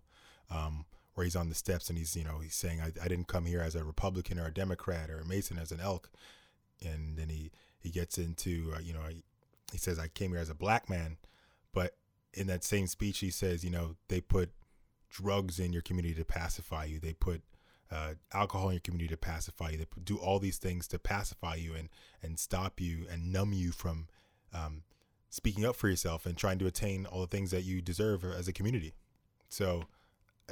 [0.51, 3.29] um, where he's on the steps and he's you know he's saying I, I didn't
[3.29, 6.11] come here as a Republican or a Democrat or a Mason as an elk,
[6.85, 9.03] and then he he gets into uh, you know
[9.73, 11.19] he says I came here as a black man,
[11.73, 11.97] but
[12.35, 14.51] in that same speech he says you know they put
[15.11, 17.01] drugs in your community to pacify you.
[17.01, 17.43] They put
[17.91, 19.79] uh, alcohol in your community to pacify you.
[19.79, 21.89] They do all these things to pacify you and
[22.23, 24.09] and stop you and numb you from
[24.53, 24.83] um,
[25.31, 28.49] speaking up for yourself and trying to attain all the things that you deserve as
[28.49, 28.95] a community.
[29.49, 29.85] So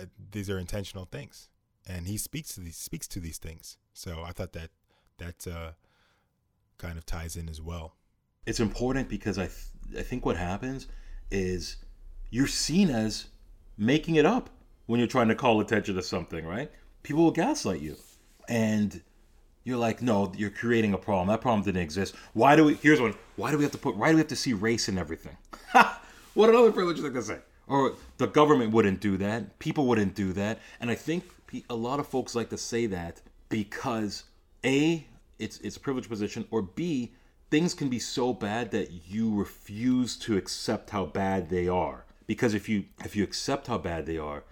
[0.01, 1.49] uh, these are intentional things,
[1.87, 3.79] and he speaks to these speaks to these things.
[3.93, 4.71] So I thought that
[5.19, 5.73] that uh,
[6.79, 7.95] kind of ties in as well.
[8.47, 10.87] It's important because I th- I think what happens
[11.31, 11.77] is
[12.31, 13.27] you're seen as
[13.77, 14.51] making it up
[14.87, 16.71] when you're trying to call attention to something, right?
[17.03, 17.97] People will gaslight you.
[18.49, 19.03] And
[19.65, 21.29] you're like, no, you're creating a problem.
[21.29, 22.15] That problem didn't exist.
[22.35, 23.15] Why do we here's one.
[23.35, 25.37] Why do we have to put why do we have to see race in everything?
[26.35, 27.39] what another privilege thing to say.
[27.67, 29.59] Or the government wouldn't do that.
[29.59, 30.61] People wouldn't do that.
[30.81, 31.25] And I think
[31.69, 34.25] a lot of folks like to say that because
[34.65, 35.05] A,
[35.39, 37.13] it's it's a privileged position, or B,
[37.51, 42.05] things can be so bad that you refuse to accept how bad they are.
[42.27, 44.45] Because if you if you accept how bad they are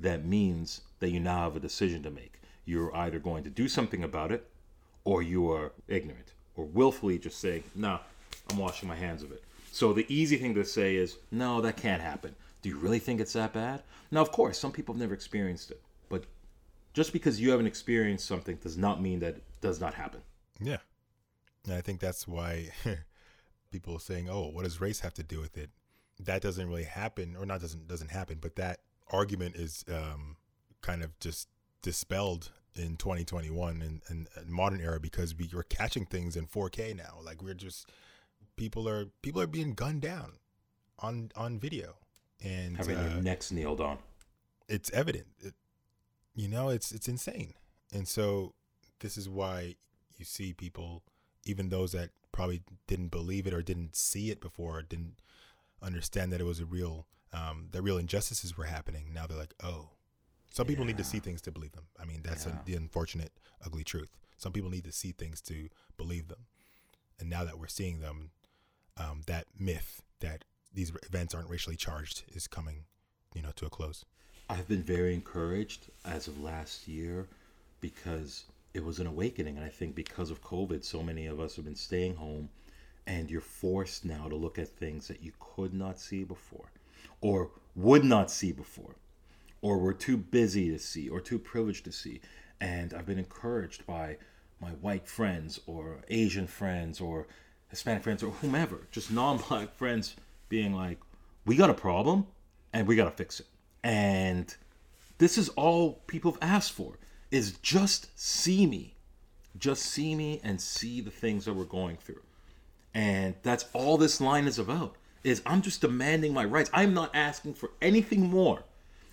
[0.00, 2.40] that means that you now have a decision to make.
[2.64, 4.48] You're either going to do something about it
[5.04, 8.00] or you are ignorant or willfully just say no
[8.50, 9.44] i'm washing my hands of it.
[9.70, 12.34] So the easy thing to say is no that can't happen.
[12.62, 13.82] Do you really think it's that bad?
[14.10, 16.24] Now of course some people have never experienced it but
[16.94, 20.22] just because you haven't experienced something does not mean that it does not happen.
[20.60, 20.78] Yeah
[21.64, 22.68] and i think that's why
[23.70, 25.70] people are saying oh what does race have to do with it
[26.26, 30.36] that doesn't really happen, or not doesn't doesn't happen, but that argument is um,
[30.82, 31.48] kind of just
[31.82, 36.96] dispelled in 2021 and, and, and modern era because we, are catching things in 4K
[36.96, 37.18] now.
[37.24, 37.90] Like we're just
[38.56, 40.34] people are people are being gunned down
[40.98, 41.94] on on video
[42.44, 43.98] and having uh, their necks nailed on.
[44.68, 45.26] It's evident.
[45.40, 45.54] It,
[46.34, 47.54] you know, it's it's insane,
[47.92, 48.54] and so
[49.00, 49.76] this is why
[50.18, 51.02] you see people,
[51.44, 55.20] even those that probably didn't believe it or didn't see it before, didn't
[55.82, 59.12] understand that it was a real um, that real injustices were happening.
[59.12, 59.90] Now they're like, oh,
[60.52, 61.84] some people need to see things to believe them.
[62.00, 62.52] I mean, that's yeah.
[62.60, 63.32] a, the unfortunate,
[63.64, 64.10] ugly truth.
[64.36, 66.46] Some people need to see things to believe them.
[67.20, 68.30] And now that we're seeing them,
[68.96, 72.84] um, that myth that these events aren't racially charged is coming,
[73.34, 74.04] you know, to a close.
[74.48, 77.28] I've been very encouraged as of last year
[77.80, 78.44] because
[78.74, 79.56] it was an awakening.
[79.56, 82.48] And I think because of COVID, so many of us have been staying home
[83.06, 86.70] and you're forced now to look at things that you could not see before
[87.20, 88.94] or would not see before
[89.62, 92.20] or were too busy to see or too privileged to see
[92.60, 94.16] and i've been encouraged by
[94.60, 97.26] my white friends or asian friends or
[97.68, 100.16] hispanic friends or whomever just non-black friends
[100.48, 100.98] being like
[101.46, 102.26] we got a problem
[102.72, 103.46] and we got to fix it
[103.82, 104.56] and
[105.18, 106.98] this is all people have asked for
[107.30, 108.94] is just see me
[109.58, 112.22] just see me and see the things that we're going through
[112.94, 114.96] and that's all this line is about.
[115.22, 116.70] Is I'm just demanding my rights.
[116.72, 118.62] I'm not asking for anything more.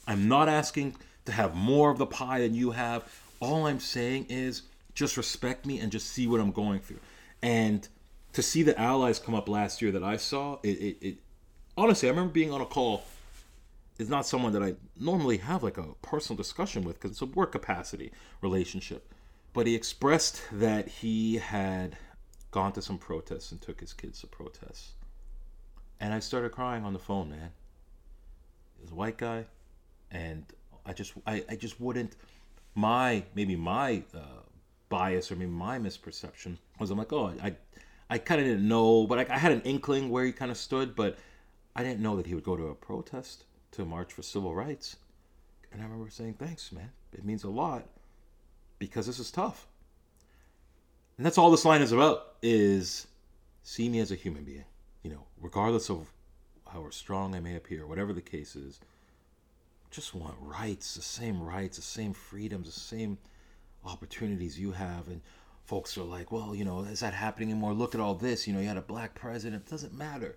[0.07, 3.03] I'm not asking to have more of the pie than you have.
[3.39, 6.99] All I'm saying is just respect me and just see what I'm going through.
[7.41, 7.87] And
[8.33, 11.17] to see the allies come up last year that I saw, it, it, it
[11.75, 13.03] honestly, I remember being on a call.
[13.99, 17.25] It's not someone that I normally have like a personal discussion with because it's a
[17.25, 19.11] work capacity relationship.
[19.53, 21.97] But he expressed that he had
[22.51, 24.91] gone to some protests and took his kids to protests.
[25.99, 27.51] And I started crying on the phone, man.
[28.75, 29.45] He was a white guy,
[30.11, 30.45] and
[30.85, 32.15] I just I, I just wouldn't
[32.75, 34.43] my maybe my uh,
[34.89, 37.55] bias or maybe my misperception was I'm like oh I
[38.09, 40.57] I kind of didn't know but I, I had an inkling where he kind of
[40.57, 41.17] stood but
[41.75, 44.97] I didn't know that he would go to a protest to march for civil rights.
[45.71, 46.91] And I remember saying thanks man.
[47.13, 47.85] It means a lot
[48.79, 49.67] because this is tough.
[51.17, 53.07] And that's all this line is about is
[53.63, 54.65] see me as a human being.
[55.03, 56.11] You know regardless of
[56.71, 58.81] how strong i may appear whatever the case is
[59.89, 63.17] just want rights the same rights the same freedoms the same
[63.85, 65.07] opportunities you have.
[65.07, 65.21] And
[65.65, 67.73] folks are like well you know is that happening anymore?
[67.73, 68.47] Look at all this.
[68.47, 69.63] You know you had a black president.
[69.65, 70.35] It doesn't matter.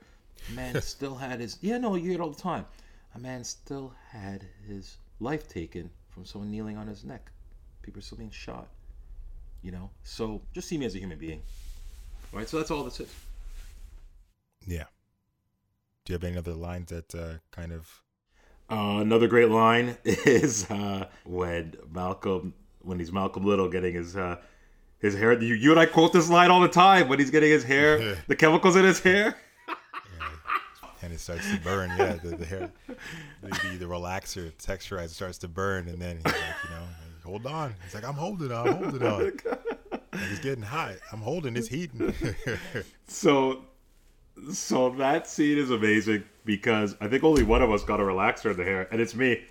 [0.54, 2.66] Man still had his yeah no you hear it all the time
[3.14, 7.30] a man still had his life taken from someone kneeling on his neck.
[7.82, 8.68] People are still being shot
[9.62, 9.90] you know?
[10.02, 11.42] So just see me as a human being.
[12.32, 13.12] All right so that's all this is
[14.66, 14.84] yeah.
[16.04, 18.02] Do you have any other lines that uh, kind of
[18.70, 24.36] Uh, another great line is uh, when Malcolm, when he's Malcolm Little getting his uh,
[24.98, 25.32] his hair.
[25.42, 28.16] You, you and I quote this line all the time when he's getting his hair,
[28.28, 29.36] the chemicals in his hair.
[31.10, 31.90] And it starts to burn.
[31.98, 36.24] Yeah, the, the hair, the, the, the relaxer, texturizer starts to burn, and then he's
[36.24, 37.74] like, you know, like, hold on.
[37.82, 39.32] He's like, I'm holding on, I'm holding oh on.
[40.12, 40.94] And he's getting hot.
[41.10, 41.56] I'm holding.
[41.56, 42.14] It's heating.
[43.08, 43.64] So,
[44.52, 48.52] so that scene is amazing because I think only one of us got a relaxer
[48.52, 49.42] in the hair, and it's me.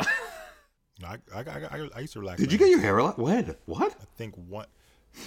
[0.00, 2.40] I, I, I, I used to relax.
[2.40, 3.18] Did my you get your hair relaxed?
[3.18, 3.54] When?
[3.66, 3.94] What?
[4.00, 4.66] I think one,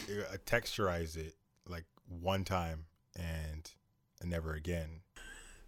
[0.09, 1.35] I texturized it
[1.69, 3.69] like one time and
[4.23, 5.01] never again.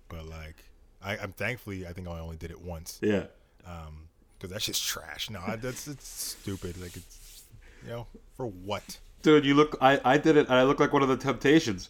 [0.10, 0.64] But like,
[1.02, 3.00] I, I'm thankfully I think I only did it once.
[3.02, 3.26] Yeah.
[3.66, 5.30] Um, because that's just trash.
[5.30, 6.80] No, that's it's stupid.
[6.80, 7.44] Like it's,
[7.84, 9.00] you know, for what?
[9.24, 9.78] Dude, you look.
[9.82, 11.90] I, I did it, and I look like one of the Temptations.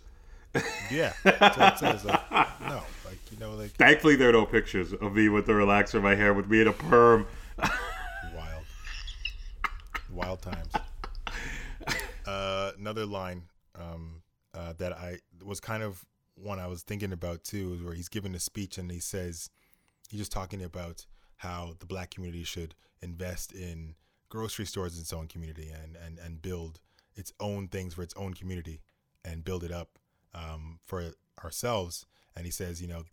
[0.90, 2.06] Yeah, that's what it says.
[2.06, 5.52] Like, no, like you know, like Thankfully, there are no pictures of me with the
[5.54, 7.28] relaxer in my hair, with me in a perm.
[8.34, 8.66] wild,
[10.12, 10.74] wild times.
[12.26, 13.42] Uh, another line
[13.80, 14.22] um,
[14.54, 16.04] uh, that I was kind of
[16.42, 19.50] one I was thinking about too, is where he's giving a speech and he says
[20.10, 21.06] he's just talking about
[21.38, 23.96] how the black community should invest in
[24.30, 26.80] grocery stores in its own community and and and build
[27.16, 28.82] its own things for its own community
[29.26, 30.00] and build it up
[30.34, 31.12] um, for
[31.44, 32.06] ourselves.
[32.36, 33.04] And he says, you know,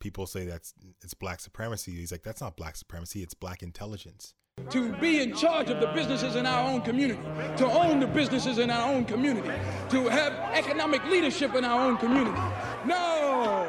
[0.00, 1.92] people say that's it's black supremacy.
[1.92, 3.22] He's like, that's not black supremacy.
[3.22, 4.34] It's black intelligence.
[4.70, 7.20] to be in charge of the businesses in our own community,
[7.56, 9.52] to own the businesses in our own community,
[9.90, 12.40] to have economic leadership in our own community.
[12.84, 13.66] No,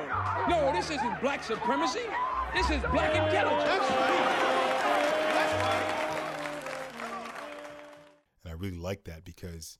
[0.49, 2.05] no, this isn't black supremacy.
[2.55, 3.85] This is black intelligence.
[8.43, 9.77] And I really like that because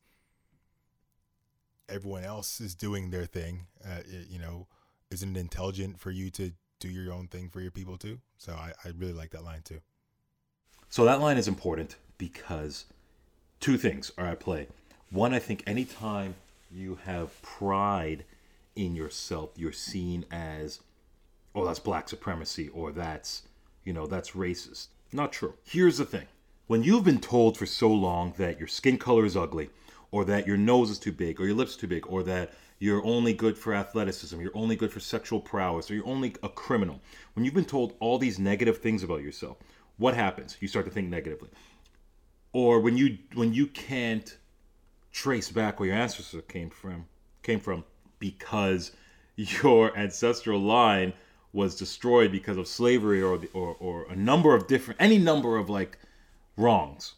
[1.88, 3.66] everyone else is doing their thing.
[3.84, 4.68] Uh, you know,
[5.12, 8.20] isn't it intelligent for you to do your own thing for your people too?
[8.38, 9.82] So I, I really like that line too.
[10.90, 12.86] So that line is important because
[13.60, 14.68] two things are at play.
[15.12, 16.36] One, I think anytime
[16.72, 18.24] you have pride
[18.76, 20.80] in yourself, you're seen as,
[21.54, 23.44] oh, that's black supremacy or that's,
[23.84, 24.88] you know, that's racist.
[25.12, 25.56] Not true.
[25.64, 26.28] Here's the thing
[26.68, 29.70] when you've been told for so long that your skin color is ugly,
[30.12, 33.06] or that your nose is too big, or your lips too big, or that you're
[33.06, 37.02] only good for athleticism, you're only good for sexual prowess, or you're only a criminal,
[37.34, 39.58] when you've been told all these negative things about yourself,
[39.98, 40.56] what happens?
[40.62, 41.50] You start to think negatively.
[42.54, 44.38] Or when you when you can't
[45.12, 47.06] trace back where your ancestors came from
[47.44, 47.84] came from
[48.18, 48.92] because
[49.36, 51.14] your ancestral line
[51.52, 55.58] was destroyed because of slavery or the, or or a number of different any number
[55.58, 56.00] of like
[56.58, 57.16] wrongs.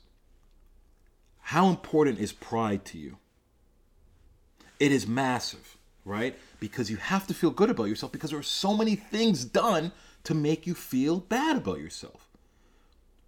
[1.39, 3.17] How important is pride to you?
[4.81, 6.37] It is massive, right?
[6.59, 9.91] Because you have to feel good about yourself because there are so many things done
[10.23, 12.31] to make you feel bad about yourself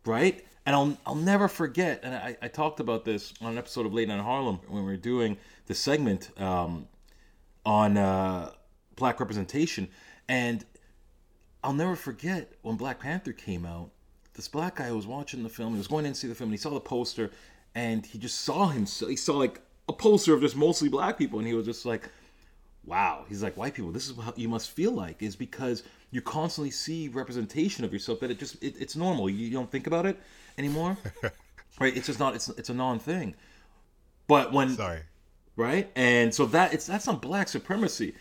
[0.06, 0.44] right?
[0.66, 2.02] And I'll I'll never forget.
[2.04, 4.92] And I, I talked about this on an episode of Late Night Harlem when we
[4.92, 5.38] were doing
[5.68, 6.88] the segment um,
[7.66, 8.52] on uh,
[8.96, 9.90] black representation.
[10.30, 10.64] And
[11.64, 13.92] I'll never forget when Black Panther came out.
[14.36, 15.74] This black guy was watching the film.
[15.74, 17.30] He was going in to see the film, and he saw the poster,
[17.76, 18.86] and he just saw him.
[18.86, 21.86] So he saw like a poster of just mostly black people, and he was just
[21.86, 22.10] like,
[22.86, 23.26] wow.
[23.28, 26.72] He's like white people this is what you must feel like is because you constantly
[26.72, 29.30] see representation of yourself that it just it, it's normal.
[29.30, 30.18] You, you don't think about it
[30.58, 30.98] anymore?
[31.80, 31.98] Right?
[31.98, 33.34] It's just not it's it's a non-thing.
[34.28, 35.02] But when Sorry.
[35.56, 35.90] right?
[35.96, 38.14] And so that it's that's not black supremacy.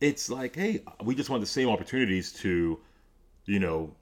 [0.00, 2.78] It's like hey we just want the same opportunities to
[3.46, 3.96] you know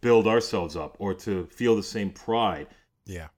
[0.00, 2.68] build ourselves up or to feel the same pride.
[3.06, 3.28] Yeah.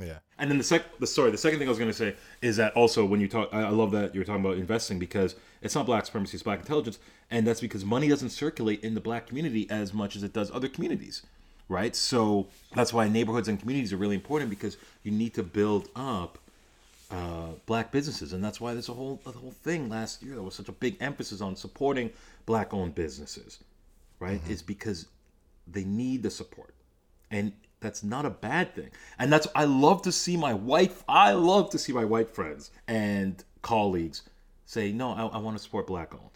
[0.00, 0.18] Yeah.
[0.40, 2.56] and then the sec, the sorry, the second thing I was going to say is
[2.56, 5.74] that also when you talk, I I love that you're talking about investing because it's
[5.76, 6.98] not black supremacy, it's black intelligence,
[7.30, 10.50] and that's because money doesn't circulate in the black community as much as it does
[10.50, 11.22] other communities,
[11.68, 11.94] right?
[11.94, 16.38] So that's why neighborhoods and communities are really important because you need to build up
[17.10, 20.34] uh, black businesses, and that's why there's a whole the whole thing last year.
[20.34, 22.10] There was such a big emphasis on supporting
[22.46, 23.60] black-owned businesses,
[24.18, 24.40] right?
[24.48, 25.06] Is because
[25.68, 26.74] they need the support,
[27.30, 27.52] and
[27.84, 28.90] that's not a bad thing.
[29.18, 32.70] And that's I love to see my white I love to see my white friends
[32.88, 34.22] and colleagues
[34.64, 36.30] say, no, I, I want to support black-owned.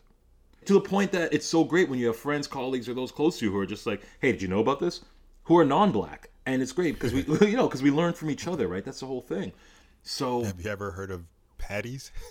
[0.67, 3.39] To the point that it's so great when you have friends, colleagues, or those close
[3.39, 5.01] to you who are just like, hey, did you know about this?
[5.45, 8.47] Who are non-black, and it's great because we you know because we learn from each
[8.47, 8.85] other, right?
[8.85, 9.53] That's the whole thing.
[10.03, 11.25] So Have you ever heard of
[11.57, 12.13] patties?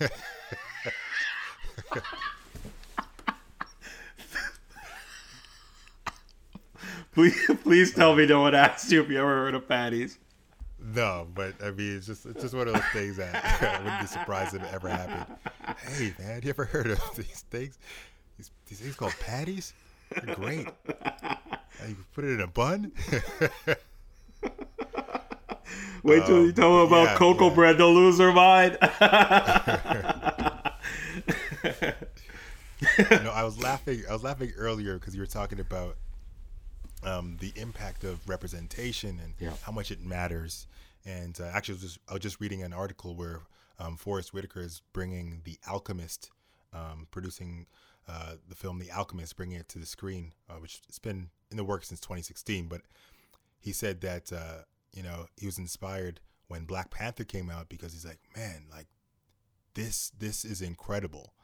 [7.18, 10.18] Please, please tell me no one asked you if you ever heard of patties.
[10.80, 14.00] no, but I mean, it's just it's just one of those things that I wouldn't
[14.02, 15.26] be surprised if it ever happened.
[15.96, 17.76] Hey, man, you ever heard of these things?
[18.36, 19.72] These, these things called patties?
[20.22, 20.68] They're great.
[21.88, 22.90] You put it in a bun.
[26.02, 27.54] Wait till you tell them about Um, yeah, Coco yeah.
[27.54, 28.76] Bread, they'll lose their mind.
[28.82, 28.88] no,
[33.30, 34.02] I was laughing.
[34.08, 35.96] I was laughing earlier because you were talking about
[37.04, 39.54] um, the impact of representation and Yeah.
[39.62, 40.66] how much it matters.
[41.04, 43.42] And uh, actually, I was, just, I was just reading an article where
[43.78, 46.30] um, Forest Whitaker is bringing The Alchemist,
[46.72, 47.66] um, producing
[48.08, 51.56] uh, the film The Alchemist, bringing it to the screen, uh, which has been in
[51.56, 52.66] the works since 2016.
[52.66, 52.82] But
[53.60, 57.92] he said that uh, you know he was inspired when Black Panther came out because
[57.92, 58.86] he's like, man, like
[59.74, 61.34] this this is incredible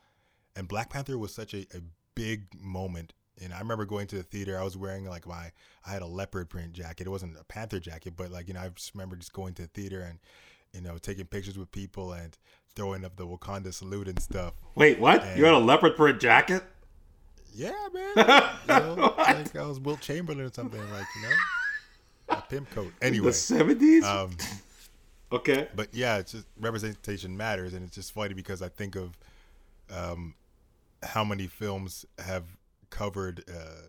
[0.56, 1.80] and Black Panther was such a, a
[2.14, 3.12] big moment.
[3.42, 4.58] And I remember going to the theater.
[4.58, 5.50] I was wearing like my
[5.86, 7.06] I had a leopard print jacket.
[7.06, 9.62] It wasn't a Panther jacket, but like you know, I just remember just going to
[9.62, 10.18] the theater and
[10.72, 12.36] you know taking pictures with people and
[12.76, 14.54] throwing up the Wakanda salute and stuff.
[14.74, 15.36] Wait, what?
[15.36, 16.62] You had a leopard print jacket?
[17.54, 18.12] Yeah, man.
[18.16, 21.36] you know, like I was Wilt Chamberlain or something, like you know,
[22.30, 22.92] a pimp coat.
[23.00, 24.02] Anyway, The 70s?
[24.02, 24.36] um,
[25.30, 25.68] okay.
[25.74, 29.16] but yeah, it's just representation matters, and it's just funny because I think of
[29.94, 30.34] um,
[31.02, 32.44] how many films have
[32.90, 33.88] covered uh,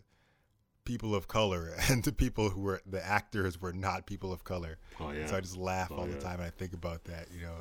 [0.85, 4.77] people of color, and the people who were the actors were not people of color.
[4.99, 5.25] Oh, yeah.
[5.27, 6.15] So I just laugh all yeah.
[6.15, 7.27] the time, and I think about that.
[7.33, 7.55] You know,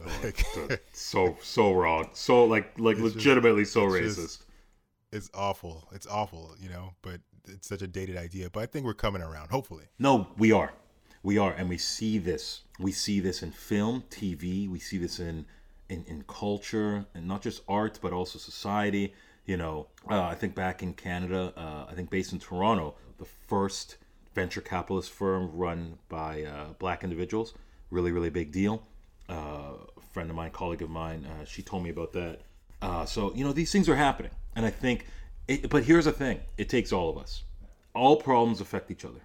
[0.69, 2.11] like, so so wrong.
[2.13, 4.23] So like like It's just- legitimately so it's racist.
[4.23, 4.45] just-
[5.13, 5.89] it's awful.
[5.93, 6.55] It's awful.
[6.61, 8.51] You know, but it's such a dated idea.
[8.51, 9.51] But I think we're coming around.
[9.51, 9.85] Hopefully.
[9.99, 10.73] No, we are.
[11.23, 12.63] We are, and we see this.
[12.79, 14.69] We see this in film, TV.
[14.69, 15.47] We see this in
[15.89, 19.15] in, in culture, and not just art, but also society.
[19.47, 23.25] You know, uh, I think back in Canada, uh, I think based in Toronto, the
[23.25, 23.97] first
[24.35, 27.55] venture capitalist firm run by uh, black individuals.
[27.91, 28.83] Really, really big deal.
[29.29, 32.41] Uh, a friend of mine, colleague of mine, uh, she told me about that.
[32.83, 35.07] Uh, so you know, these things are happening, and I think.
[35.47, 37.43] It, but here's the thing: it takes all of us.
[37.95, 39.21] All problems affect each other.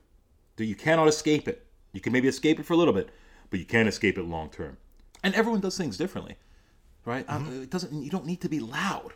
[0.57, 1.65] You cannot escape it.
[1.93, 3.09] You can maybe escape it for a little bit,
[3.49, 4.77] but you can't escape it long term.
[5.23, 6.35] And everyone does things differently,
[7.05, 7.25] right?
[7.27, 8.03] Uh, It doesn't.
[8.03, 9.13] You don't need to be loud.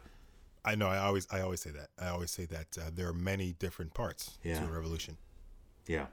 [0.65, 0.87] I know.
[0.87, 1.89] I always, I always say that.
[1.99, 4.59] I always say that uh, there are many different parts Yeah.
[4.59, 5.17] to a revolution.
[5.87, 6.05] Yeah,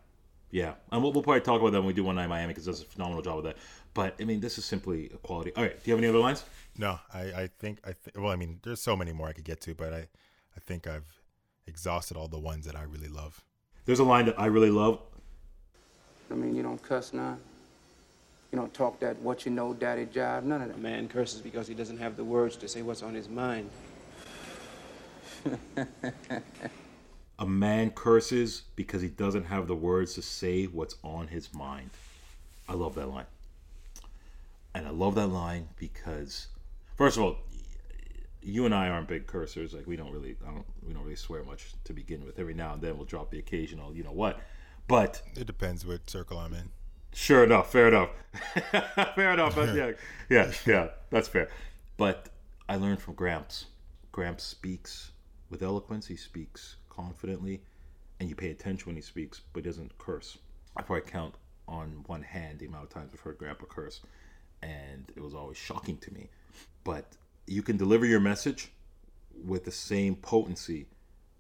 [0.51, 0.73] yeah.
[0.91, 2.65] And we'll, we'll probably talk about that when we do one night in Miami because
[2.65, 3.57] does a phenomenal job with that.
[3.95, 5.53] But I mean, this is simply a quality.
[5.57, 5.73] All right.
[5.83, 6.43] Do you have any other lines?
[6.77, 9.45] No, I, I think I th- well, I mean, there's so many more I could
[9.45, 10.09] get to, but I,
[10.57, 11.07] I think I've
[11.67, 13.45] exhausted all the ones that I really love.
[13.85, 15.01] There's a line that I really love.
[16.31, 17.39] I mean, you don't cuss now.
[18.53, 20.77] You don't talk that what you know, daddy jive, none of that.
[20.77, 23.71] A man curses because he doesn't have the words to say what's on his mind.
[27.39, 31.91] A man curses because he doesn't have the words to say what's on his mind.
[32.69, 33.25] I love that line.
[34.75, 36.49] And I love that line because,
[36.97, 37.39] first of all,
[38.43, 39.75] you and I aren't big cursors.
[39.75, 42.39] Like we don't really, I don't, we don't really swear much to begin with.
[42.39, 44.41] Every now and then we'll drop the occasional, you know what.
[44.87, 46.71] But It depends what circle I'm in.
[47.13, 48.11] Sure enough, fair enough,
[49.15, 49.57] fair enough.
[49.57, 49.93] But yeah,
[50.29, 51.49] yeah, yeah, that's fair.
[51.97, 52.29] But
[52.69, 53.67] I learned from Gramps.
[54.13, 55.11] Gramps speaks
[55.51, 56.07] with eloquence.
[56.07, 57.61] He speaks confidently,
[58.19, 60.39] and you pay attention when he speaks, but he doesn't curse.
[60.77, 61.35] I probably count
[61.69, 64.01] on one hand the amount of times I've heard Grandpa curse,
[64.63, 66.29] and it was always shocking to me.
[66.85, 67.05] But
[67.47, 68.71] you can deliver your message
[69.45, 70.87] with the same potency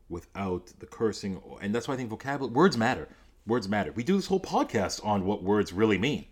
[0.09, 3.09] without the cursing and that's why i think vocabulary words matter
[3.47, 6.25] words matter we do this whole podcast on what words really mean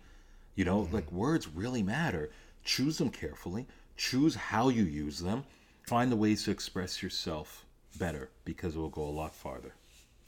[0.55, 0.95] you know mm-hmm.
[0.95, 2.29] like words really matter
[2.63, 3.65] choose them carefully
[3.95, 5.43] choose how you use them
[5.83, 7.65] find the ways to express yourself
[7.99, 9.73] better because it will go a lot farther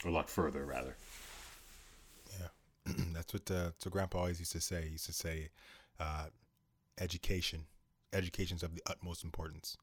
[0.05, 0.95] a lot further rather
[2.39, 4.84] Yeah, that's what uh, so Grandpa always used to say.
[4.86, 5.49] He used to say,
[5.99, 6.28] uh,
[6.99, 7.67] "Education,
[8.13, 9.78] is of the utmost importance,"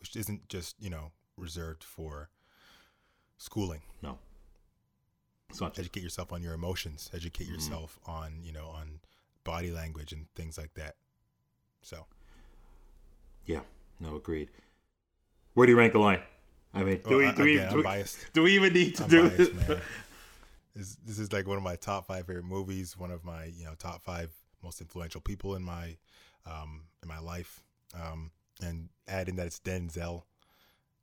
[0.00, 2.30] which isn't just you know reserved for
[3.38, 3.82] schooling.
[4.02, 4.18] no
[5.50, 7.10] it's not Educate yourself on your emotions.
[7.14, 7.54] Educate Mm-hmm.
[7.54, 9.00] yourself on you know on
[9.44, 10.96] body language and things like that.
[11.82, 12.06] So
[13.46, 13.60] yeah
[14.00, 14.48] no agreed
[15.54, 16.20] where do you rank the line
[16.78, 18.96] i mean do Well, we I- do we, do, I'm we do we even need
[18.96, 19.80] to I'm do biased, this man.
[20.76, 22.96] This, this is like one of my top five favorite movies.
[22.96, 24.30] One of my you know top five
[24.62, 25.96] most influential people in my
[26.46, 27.64] um, in my life.
[28.00, 28.30] Um,
[28.62, 30.22] and add in that it's Denzel.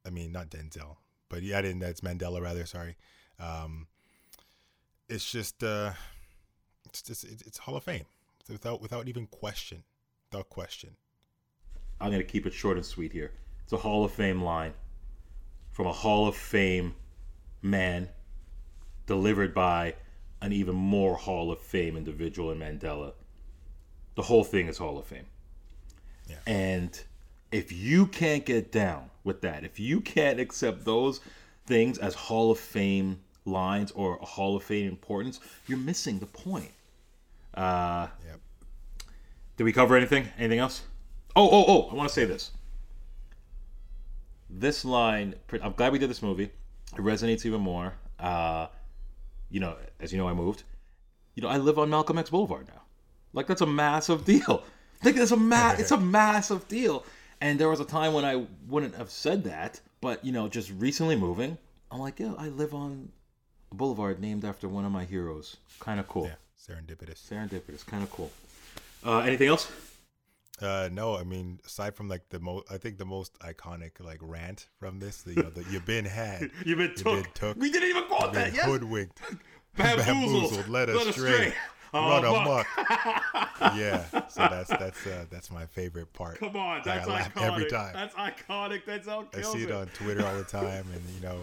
[0.06, 0.96] I mean, not Denzel,
[1.28, 2.66] but you add in that it's Mandela rather.
[2.66, 2.96] Sorry.
[3.38, 3.88] Um,
[5.10, 5.92] it's just uh,
[6.86, 8.06] it's just it's, it's Hall of Fame
[8.50, 9.84] without without even question,
[10.32, 10.96] without question.
[12.00, 13.32] I'm going to keep it short and sweet here.
[13.64, 14.74] It's a Hall of Fame line
[15.76, 16.96] from a Hall of Fame
[17.62, 18.08] man
[19.08, 19.94] delivered by
[20.42, 23.12] an even more Hall of Fame individual in Mandela.
[24.16, 25.26] The whole thing is Hall of Fame.
[26.30, 26.38] Yeah.
[26.48, 26.98] And
[27.52, 31.20] if you can't get down with that, if you can't accept those
[31.66, 36.26] things as Hall of Fame lines or a Hall of Fame importance, you're missing the
[36.26, 36.72] point.
[37.54, 38.40] Uh, Yep.
[39.58, 40.30] did we cover anything?
[40.38, 40.84] Anything else?
[41.36, 41.90] Oh, oh, oh!
[41.92, 42.52] I want to say this.
[44.50, 46.46] This line, I'm glad we did this movie.
[46.94, 47.94] It resonates even more.
[48.20, 48.68] Uh,
[49.50, 50.64] you know, as you know, I moved.
[51.36, 52.82] You know, I live on Malcolm X Boulevard now.
[53.34, 54.64] Like that's a massive deal.
[55.04, 57.06] Like that's a ma- It's a massive deal.
[57.42, 60.72] And there was a time when I wouldn't have said that, but you know, just
[60.72, 61.58] recently moving,
[61.92, 63.10] I'm like, yeah, I live on
[63.72, 65.58] a boulevard named after one of my heroes.
[65.80, 66.26] Kind of cool.
[66.26, 66.36] Yeah.
[66.58, 67.30] Serendipitous.
[67.30, 67.86] Serendipitous.
[67.86, 68.32] Kind of cool.
[69.06, 69.70] Uh, anything else?
[70.62, 74.20] Uh, no, I mean, aside from like the most, I think the most iconic like
[74.22, 77.58] rant from this, the, you know, the you've been had, You've been took.
[77.58, 78.66] We didn't even call you've that been yet.
[78.66, 79.22] hoodwinked,
[79.78, 81.54] Bamboozled, led astray.
[81.94, 82.68] Oh, run fuck.
[82.74, 83.48] amok.
[83.78, 86.40] yeah, so that's that's uh, that's my favorite part.
[86.40, 87.42] Come on, that's I laugh iconic.
[87.52, 87.94] every time.
[87.94, 88.86] That's iconic.
[88.86, 91.40] That's how I see it on Twitter all the time, and you know,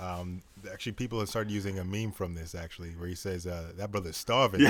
[0.00, 0.42] um,
[0.72, 3.90] actually, people have started using a meme from this actually, where he says, uh, "That
[3.90, 4.60] brother's starving."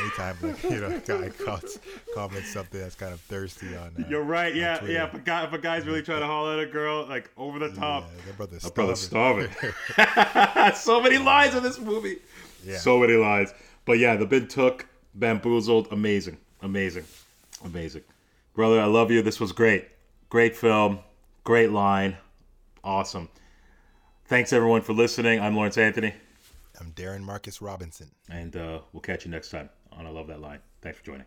[0.00, 1.78] Anytime, like, you know, a guy comments,
[2.14, 3.92] comments something that's kind of thirsty on.
[3.98, 4.54] Uh, You're right.
[4.54, 4.92] Yeah, Twitter.
[4.94, 5.04] yeah.
[5.06, 7.58] If a guy, if a guy's really trying to holler at a girl, like over
[7.58, 9.50] the top, Yeah, that brother's that brother's starving.
[9.52, 10.74] starving.
[10.76, 12.18] so many lines in this movie.
[12.64, 12.78] Yeah.
[12.78, 13.52] So many lines.
[13.84, 15.88] But yeah, the bid took bamboozled.
[15.92, 17.04] Amazing, amazing,
[17.64, 18.02] amazing.
[18.54, 19.22] Brother, I love you.
[19.22, 19.88] This was great.
[20.30, 21.00] Great film.
[21.44, 22.16] Great line.
[22.84, 23.28] Awesome.
[24.32, 25.40] Thanks everyone for listening.
[25.40, 26.14] I'm Lawrence Anthony,
[26.80, 28.10] I'm Darren Marcus Robinson.
[28.30, 30.60] and uh, we'll catch you next time on I Love That Line.
[30.80, 31.26] Thanks for joining.